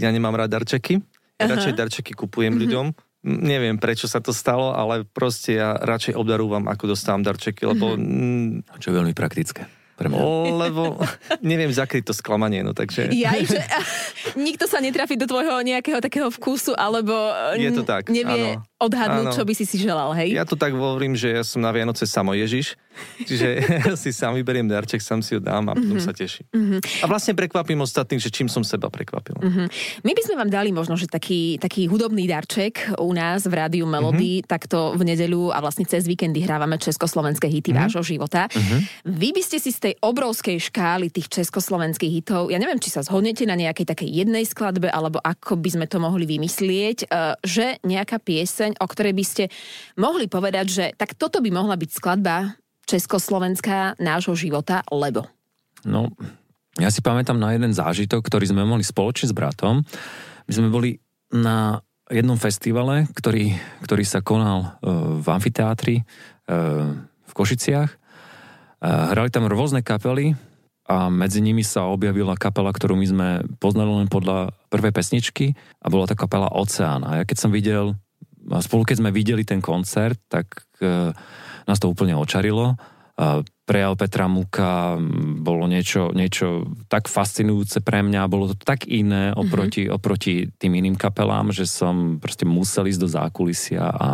Ja 0.00 0.08
nemám 0.08 0.32
rád 0.32 0.56
darčeky. 0.56 1.02
Ja 1.36 1.44
radšej 1.50 1.76
darčeky 1.76 2.16
kupujem 2.16 2.56
mm-hmm. 2.56 2.62
ľuďom. 2.64 2.86
Neviem, 3.20 3.76
prečo 3.76 4.08
sa 4.08 4.24
to 4.24 4.32
stalo, 4.32 4.72
ale 4.72 5.04
proste 5.04 5.60
ja 5.60 5.76
radšej 5.76 6.16
obdarúvam, 6.16 6.64
ako 6.72 6.96
dostávam 6.96 7.20
darčeky, 7.20 7.68
lebo... 7.68 8.00
Mm-hmm. 8.00 8.80
Čo 8.80 8.88
je 8.88 8.96
veľmi 8.96 9.12
praktické 9.12 9.79
pre 10.00 10.08
mňa. 10.08 10.24
Lebo 10.56 10.96
neviem 11.44 11.68
zakryť 11.68 12.08
to 12.08 12.14
sklamanie, 12.16 12.64
no 12.64 12.72
takže... 12.72 13.12
Ja, 13.12 13.36
že 13.36 13.60
nikto 14.48 14.64
sa 14.64 14.80
netrafi 14.80 15.20
do 15.20 15.28
tvojho 15.28 15.60
nejakého 15.60 16.00
takého 16.00 16.32
vkusu, 16.32 16.72
alebo 16.72 17.12
Je 17.60 17.68
to 17.76 17.84
tak, 17.84 18.08
nevie 18.08 18.56
áno. 18.56 18.69
Odhadnúť, 18.80 19.26
áno. 19.28 19.36
čo 19.36 19.44
by 19.44 19.52
si 19.52 19.64
si 19.68 19.76
želal, 19.76 20.16
hej? 20.16 20.32
Ja 20.32 20.48
to 20.48 20.56
tak 20.56 20.72
hovorím, 20.72 21.12
že 21.12 21.36
ja 21.36 21.44
som 21.44 21.60
na 21.60 21.68
Vianoce 21.68 22.08
samo 22.08 22.32
Ježiš, 22.32 22.80
čiže 23.28 23.48
ja 23.60 23.94
si 24.02 24.10
sám 24.10 24.34
vyberiem 24.40 24.64
darček, 24.66 25.04
sám 25.04 25.20
si 25.20 25.36
ho 25.36 25.40
dám 25.40 25.68
a 25.68 25.76
potom 25.76 26.00
mm-hmm. 26.00 26.04
sa 26.04 26.16
teším. 26.16 26.48
Mm-hmm. 26.50 26.80
A 27.02 27.06
vlastne 27.06 27.36
prekvapím 27.36 27.84
ostatných, 27.84 28.24
že 28.24 28.32
čím 28.32 28.48
som 28.48 28.64
seba 28.64 28.88
prekvapil. 28.88 29.36
Mm-hmm. 29.36 29.66
My 30.02 30.12
by 30.16 30.22
sme 30.24 30.34
vám 30.40 30.50
dali 30.50 30.72
možno, 30.72 30.96
že 30.96 31.06
taký, 31.06 31.60
taký 31.60 31.86
hudobný 31.92 32.24
darček 32.24 32.96
u 32.96 33.12
nás 33.12 33.44
v 33.44 33.52
Rádiu 33.52 33.84
Melody, 33.84 34.40
mm-hmm. 34.40 34.48
takto 34.48 34.96
v 34.96 35.02
nedeľu 35.12 35.52
a 35.52 35.60
vlastne 35.60 35.84
cez 35.84 36.08
víkendy 36.08 36.40
hrávame 36.40 36.80
československé 36.80 37.52
hity 37.52 37.70
mm-hmm. 37.70 37.84
vášho 37.84 38.02
života. 38.02 38.48
Mm-hmm. 38.48 38.80
Vy 39.12 39.28
by 39.36 39.42
ste 39.44 39.58
si 39.60 39.70
z 39.70 39.78
tej 39.90 39.94
obrovskej 40.00 40.56
škály 40.56 41.12
tých 41.12 41.28
československých 41.28 42.12
hitov, 42.22 42.48
ja 42.48 42.56
neviem, 42.56 42.80
či 42.80 42.88
sa 42.88 43.04
zhodnete 43.04 43.44
na 43.44 43.60
nejakej 43.60 43.86
takej 43.92 44.08
jednej 44.08 44.44
skladbe, 44.48 44.88
alebo 44.88 45.20
ako 45.20 45.60
by 45.60 45.70
sme 45.76 45.86
to 45.86 46.00
mohli 46.00 46.24
vymyslieť, 46.24 46.98
eh, 47.04 47.34
že 47.44 47.66
nejaká 47.84 48.22
pieseň, 48.22 48.69
o 48.78 48.86
ktorej 48.86 49.16
by 49.16 49.24
ste 49.24 49.44
mohli 49.98 50.30
povedať, 50.30 50.66
že 50.68 50.84
tak 50.94 51.18
toto 51.18 51.42
by 51.42 51.50
mohla 51.50 51.74
byť 51.74 51.90
skladba 51.90 52.54
československá 52.86 53.98
nášho 54.02 54.34
života, 54.34 54.82
lebo? 54.90 55.26
No, 55.86 56.10
ja 56.78 56.90
si 56.90 57.02
pamätám 57.02 57.38
na 57.38 57.54
jeden 57.54 57.70
zážitok, 57.74 58.22
ktorý 58.26 58.50
sme 58.50 58.66
mali 58.66 58.86
spoločne 58.86 59.30
s 59.30 59.34
bratom. 59.34 59.82
My 60.46 60.52
sme 60.52 60.68
boli 60.70 60.98
na 61.30 61.82
jednom 62.10 62.34
festivale, 62.34 63.06
ktorý, 63.14 63.54
ktorý 63.86 64.02
sa 64.02 64.18
konal 64.22 64.74
v 65.22 65.26
amfiteátri 65.30 66.02
v 67.26 67.32
Košiciach. 67.32 67.90
Hrali 68.82 69.30
tam 69.30 69.46
rôzne 69.46 69.86
kapely, 69.86 70.34
a 70.90 71.06
medzi 71.06 71.38
nimi 71.38 71.62
sa 71.62 71.86
objavila 71.86 72.34
kapela, 72.34 72.74
ktorú 72.74 72.98
my 72.98 73.06
sme 73.06 73.28
poznali 73.62 74.02
len 74.02 74.10
podľa 74.10 74.50
prvej 74.74 74.90
pesničky 74.90 75.54
a 75.78 75.86
bola 75.86 76.10
tá 76.10 76.18
kapela 76.18 76.50
Oceán. 76.50 77.06
A 77.06 77.22
ja 77.22 77.24
keď 77.28 77.36
som 77.38 77.54
videl, 77.54 77.94
spolu 78.60 78.82
keď 78.88 78.96
sme 79.04 79.10
videli 79.14 79.44
ten 79.44 79.60
koncert, 79.60 80.18
tak 80.30 80.64
e, 80.80 81.12
nás 81.68 81.78
to 81.78 81.90
úplne 81.90 82.16
očarilo. 82.16 82.76
A 83.20 83.44
prejav 83.68 84.00
Petra 84.00 84.32
Muka 84.32 84.96
bolo 85.44 85.68
niečo, 85.68 86.08
niečo 86.16 86.64
tak 86.88 87.04
fascinujúce 87.04 87.84
pre 87.84 88.00
mňa, 88.00 88.32
bolo 88.32 88.48
to 88.50 88.56
tak 88.56 88.88
iné 88.88 89.36
oproti, 89.36 89.84
mm-hmm. 89.84 89.96
oproti 90.00 90.48
tým 90.56 90.72
iným 90.80 90.96
kapelám, 90.96 91.52
že 91.52 91.68
som 91.68 92.16
proste 92.16 92.48
musel 92.48 92.88
ísť 92.88 93.00
do 93.04 93.08
zákulisia 93.12 93.84
a, 93.84 93.92
a 93.92 94.08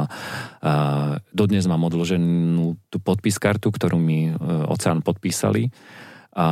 dodnes 1.30 1.70
mám 1.70 1.86
odloženú 1.86 2.74
tú 2.90 2.98
podpískartu, 2.98 3.70
ktorú 3.70 3.94
mi 3.94 4.28
e, 4.28 4.32
Oceán 4.66 5.06
podpísali 5.06 5.70
a 6.36 6.48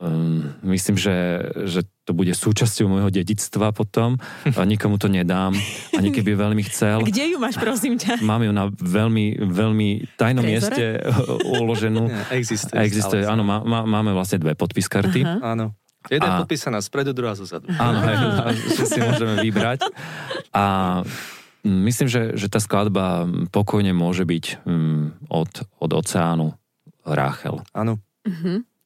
um, 0.00 0.56
myslím, 0.64 0.96
že, 0.96 1.44
že 1.68 1.84
to 2.02 2.10
bude 2.10 2.34
súčasťou 2.34 2.90
môjho 2.90 3.10
dedictva 3.14 3.70
potom 3.70 4.18
a 4.42 4.62
nikomu 4.66 4.98
to 4.98 5.06
nedám, 5.06 5.54
ani 5.94 6.10
keby 6.10 6.34
veľmi 6.34 6.62
chcel. 6.66 7.02
Kde 7.08 7.34
ju 7.34 7.38
máš, 7.38 7.54
prosím 7.62 7.94
ťa? 7.94 8.18
Mám 8.26 8.42
ju 8.42 8.52
na 8.52 8.66
veľmi, 8.74 9.38
veľmi 9.38 10.18
tajnom 10.18 10.42
Trezore? 10.42 10.50
mieste 10.50 10.84
uloženú. 11.62 12.10
existuje. 12.38 12.78
Existuje, 12.82 13.22
áno, 13.22 13.46
má, 13.46 13.62
má, 13.62 13.86
máme 13.86 14.10
vlastne 14.10 14.42
dve 14.42 14.58
podpis 14.58 14.90
karty. 14.90 15.22
Uh-huh. 15.22 15.54
Áno. 15.54 15.78
Jedna 16.10 16.34
je 16.34 16.40
podpísaná 16.42 16.82
spredu, 16.82 17.14
druhá 17.14 17.38
zadu. 17.38 17.70
Áno, 17.78 18.02
hej, 18.02 18.16
si 18.90 18.98
môžeme 18.98 19.38
vybrať. 19.38 19.86
A 20.50 20.98
myslím, 21.62 22.10
že, 22.10 22.34
že 22.34 22.50
tá 22.50 22.58
skladba 22.58 23.30
pokojne 23.54 23.94
môže 23.94 24.26
byť 24.26 24.66
um, 24.66 25.14
od, 25.30 25.62
od 25.78 25.90
oceánu 25.94 26.58
Ráchel. 27.06 27.62
Áno. 27.70 28.02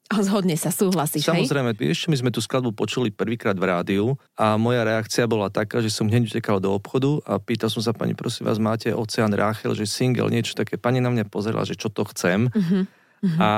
Uh-huh. 0.06 0.22
Zhodne 0.22 0.54
sa, 0.54 0.70
súhlasíš, 0.70 1.26
Samozrejme, 1.26 1.74
hej? 1.74 1.90
ešte 1.90 2.06
my 2.14 2.16
sme 2.22 2.30
tú 2.30 2.38
skladbu 2.38 2.70
počuli 2.78 3.10
prvýkrát 3.10 3.58
v 3.58 3.66
rádiu 3.66 4.06
a 4.38 4.54
moja 4.54 4.86
reakcia 4.86 5.26
bola 5.26 5.50
taká, 5.50 5.82
že 5.82 5.90
som 5.90 6.06
hneď 6.06 6.30
utekal 6.30 6.62
do 6.62 6.70
obchodu 6.70 7.18
a 7.26 7.42
pýtal 7.42 7.66
som 7.66 7.82
sa 7.82 7.90
pani, 7.90 8.14
prosím 8.14 8.46
vás, 8.46 8.62
máte 8.62 8.94
Oceán 8.94 9.34
Ráchel, 9.34 9.74
že 9.74 9.82
single, 9.82 10.30
niečo 10.30 10.54
také. 10.54 10.78
Pani 10.78 11.02
na 11.02 11.10
mňa 11.10 11.26
pozerala, 11.26 11.66
že 11.66 11.74
čo 11.74 11.90
to 11.90 12.06
chcem. 12.14 12.46
Uh-huh. 12.54 12.86
Uh-huh. 13.26 13.38
A 13.42 13.50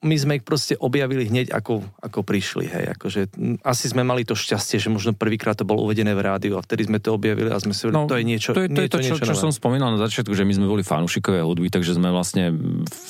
my 0.00 0.16
sme 0.16 0.32
ich 0.40 0.44
proste 0.48 0.80
objavili 0.80 1.28
hneď, 1.28 1.52
ako, 1.52 1.84
ako 2.00 2.24
prišli. 2.24 2.64
Hej. 2.72 2.84
Akože, 2.96 3.20
asi 3.60 3.84
sme 3.84 4.00
mali 4.00 4.24
to 4.24 4.32
šťastie, 4.32 4.80
že 4.80 4.88
možno 4.88 5.12
prvýkrát 5.12 5.60
to 5.60 5.68
bolo 5.68 5.84
uvedené 5.84 6.16
v 6.16 6.24
rádiu 6.24 6.56
a 6.56 6.64
vtedy 6.64 6.88
sme 6.88 7.04
to 7.04 7.12
objavili 7.20 7.52
a 7.52 7.60
sme 7.60 7.76
si 7.76 7.84
no, 7.92 8.08
to 8.08 8.16
je 8.16 8.24
niečo 8.24 8.56
To 8.56 8.64
je 8.64 8.72
to, 8.72 8.80
je 8.80 8.90
to 8.90 8.98
čo, 9.04 9.14
čo 9.20 9.36
som 9.36 9.52
spomínal 9.52 9.92
na 9.92 10.00
začiatku, 10.00 10.32
že 10.32 10.48
my 10.48 10.56
sme 10.56 10.66
boli 10.72 10.80
fanúšikovia 10.80 11.44
hudby, 11.44 11.68
takže 11.68 12.00
sme 12.00 12.08
vlastne 12.08 12.48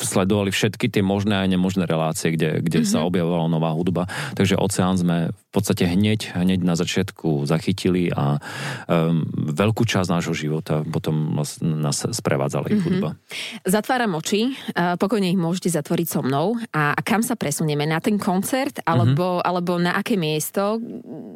sledovali 0.03 0.51
všetky 0.51 0.91
tie 0.91 1.03
možné 1.07 1.39
a 1.39 1.47
nemožné 1.47 1.87
relácie, 1.87 2.35
kde, 2.35 2.59
kde 2.59 2.83
mm-hmm. 2.83 2.91
sa 2.91 3.07
objavovala 3.07 3.47
nová 3.47 3.71
hudba. 3.71 4.11
Takže 4.35 4.59
Oceán 4.59 4.99
sme 4.99 5.31
v 5.31 5.51
podstate 5.55 5.87
hneď, 5.87 6.35
hneď 6.35 6.63
na 6.63 6.75
začiatku 6.75 7.47
zachytili 7.47 8.11
a 8.11 8.39
um, 8.91 9.23
veľkú 9.51 9.87
časť 9.87 10.11
nášho 10.11 10.35
života 10.35 10.83
potom 10.87 11.39
nás 11.63 12.03
sprevádzala 12.03 12.71
ich 12.71 12.83
mm-hmm. 12.83 12.87
hudba. 12.87 13.09
Zatváram 13.63 14.19
oči, 14.19 14.59
pokojne 14.75 15.31
ich 15.31 15.39
môžete 15.39 15.71
zatvoriť 15.71 16.07
so 16.07 16.21
mnou 16.23 16.59
a, 16.75 16.80
a 16.97 17.01
kam 17.05 17.21
sa 17.21 17.37
presunieme? 17.37 17.85
Na 17.85 18.01
ten 18.01 18.17
koncert 18.17 18.81
alebo, 18.89 19.39
mm-hmm. 19.39 19.49
alebo 19.49 19.73
na 19.77 19.93
aké 19.95 20.17
miesto? 20.17 20.81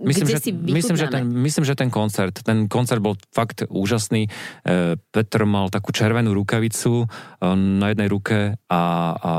Myslím, 0.05 0.27
kde 0.27 0.37
že, 0.37 0.45
si 0.45 0.51
myslím, 0.53 0.97
že 0.97 1.07
ten, 1.13 1.25
myslím, 1.29 1.65
že 1.65 1.75
ten 1.77 1.91
koncert, 1.93 2.35
ten 2.41 2.67
koncert 2.67 3.05
bol 3.05 3.15
fakt 3.31 3.69
úžasný. 3.69 4.27
E, 4.65 4.97
Petr 4.99 5.45
mal 5.45 5.69
takú 5.69 5.93
červenú 5.93 6.33
rukavicu 6.33 7.05
e, 7.05 7.07
na 7.55 7.93
jednej 7.93 8.09
ruke 8.09 8.57
a, 8.69 8.83
a 9.15 9.33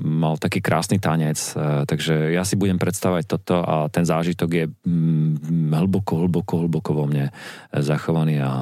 mal 0.00 0.40
taký 0.40 0.64
krásny 0.64 0.96
tanec, 0.96 1.36
e, 1.36 1.84
takže 1.84 2.32
ja 2.32 2.42
si 2.44 2.56
budem 2.56 2.80
predstavať 2.80 3.24
toto 3.28 3.60
a 3.60 3.86
ten 3.92 4.08
zážitok 4.08 4.30
zážitok 4.30 4.50
je 4.54 4.64
mm, 4.86 5.74
hlboko, 5.74 6.22
hlboko, 6.22 6.54
hlboko 6.64 6.90
vo 6.94 7.04
mne 7.10 7.34
zachovaný 7.74 8.38
a 8.38 8.52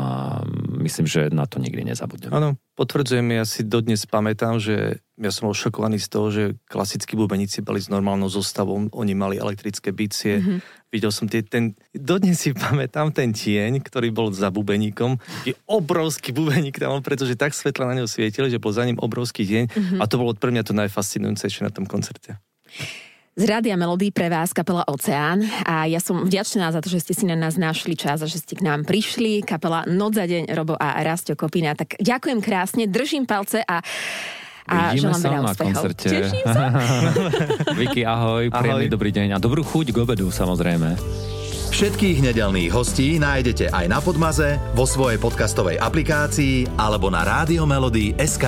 myslím, 0.80 1.04
že 1.04 1.28
na 1.28 1.44
to 1.44 1.60
nikdy 1.60 1.84
nezabudnem. 1.84 2.32
Áno, 2.32 2.56
potvrdzujem, 2.78 3.26
ja 3.34 3.42
si 3.42 3.66
dodnes 3.66 4.06
pamätám, 4.06 4.62
že 4.62 5.02
ja 5.18 5.30
som 5.34 5.50
bol 5.50 5.56
šokovaný 5.58 5.98
z 5.98 6.08
toho, 6.08 6.26
že 6.30 6.44
klasickí 6.70 7.18
bubeníci 7.18 7.66
boli 7.66 7.82
s 7.82 7.90
normálnou 7.90 8.30
zostavou, 8.30 8.78
oni 8.78 9.18
mali 9.18 9.34
elektrické 9.42 9.90
bicie, 9.90 10.38
mm-hmm. 10.38 10.58
videl 10.94 11.10
som 11.10 11.26
tie, 11.26 11.42
ten, 11.42 11.74
dodnes 11.90 12.38
si 12.38 12.54
pamätám 12.54 13.10
ten 13.10 13.34
tieň, 13.34 13.82
ktorý 13.82 14.14
bol 14.14 14.30
za 14.30 14.54
bubeníkom, 14.54 15.18
je 15.42 15.58
obrovský 15.66 16.30
bubeník 16.30 16.78
tam, 16.78 17.02
pretože 17.02 17.34
tak 17.34 17.50
svetla 17.50 17.90
na 17.90 17.94
neho 17.98 18.08
svietili, 18.08 18.46
že 18.46 18.62
bol 18.62 18.70
za 18.70 18.86
ním 18.86 19.02
obrovský 19.02 19.42
tieň 19.42 19.64
mm-hmm. 19.66 19.98
a 19.98 20.04
to 20.06 20.14
bolo 20.22 20.38
pre 20.38 20.54
mňa 20.54 20.62
to 20.62 20.78
najfascinujúcejšie 20.78 21.66
na 21.66 21.74
tom 21.74 21.82
koncerte. 21.82 22.38
Z 23.38 23.46
Rádia 23.46 23.78
Melody 23.78 24.10
pre 24.10 24.26
vás 24.26 24.50
kapela 24.50 24.82
Oceán 24.90 25.46
a 25.62 25.86
ja 25.86 26.02
som 26.02 26.26
vďačná 26.26 26.74
za 26.74 26.82
to, 26.82 26.90
že 26.90 27.06
ste 27.06 27.14
si 27.14 27.22
na 27.22 27.38
nás 27.38 27.54
našli 27.54 27.94
čas 27.94 28.18
a 28.18 28.26
že 28.26 28.42
ste 28.42 28.58
k 28.58 28.66
nám 28.66 28.82
prišli. 28.82 29.46
Kapela 29.46 29.86
Noc 29.86 30.18
za 30.18 30.26
deň, 30.26 30.50
Robo 30.58 30.74
a 30.74 30.98
Rastio 31.06 31.38
Kopina. 31.38 31.78
Tak 31.78 32.02
ďakujem 32.02 32.42
krásne, 32.42 32.90
držím 32.90 33.30
palce 33.30 33.62
a 33.62 33.78
a 34.68 34.90
Vidíme 34.90 35.14
sa 35.14 35.30
na 35.30 35.54
koncerte. 35.54 36.10
Teším 36.10 36.44
sa. 36.44 36.66
Vicky, 37.78 38.02
ahoj, 38.02 38.50
ahoj, 38.50 38.58
príjemný 38.58 38.88
dobrý 38.90 39.14
deň 39.14 39.28
a 39.32 39.36
dobrú 39.38 39.62
chuť 39.62 39.94
k 39.94 40.02
obedu 40.02 40.34
samozrejme. 40.34 40.98
Všetkých 41.70 42.18
nedelných 42.26 42.74
hostí 42.74 43.22
nájdete 43.22 43.70
aj 43.70 43.86
na 43.86 44.02
Podmaze, 44.02 44.58
vo 44.74 44.82
svojej 44.82 45.22
podcastovej 45.22 45.78
aplikácii 45.78 46.74
alebo 46.74 47.06
na 47.06 47.22
SK. 48.18 48.44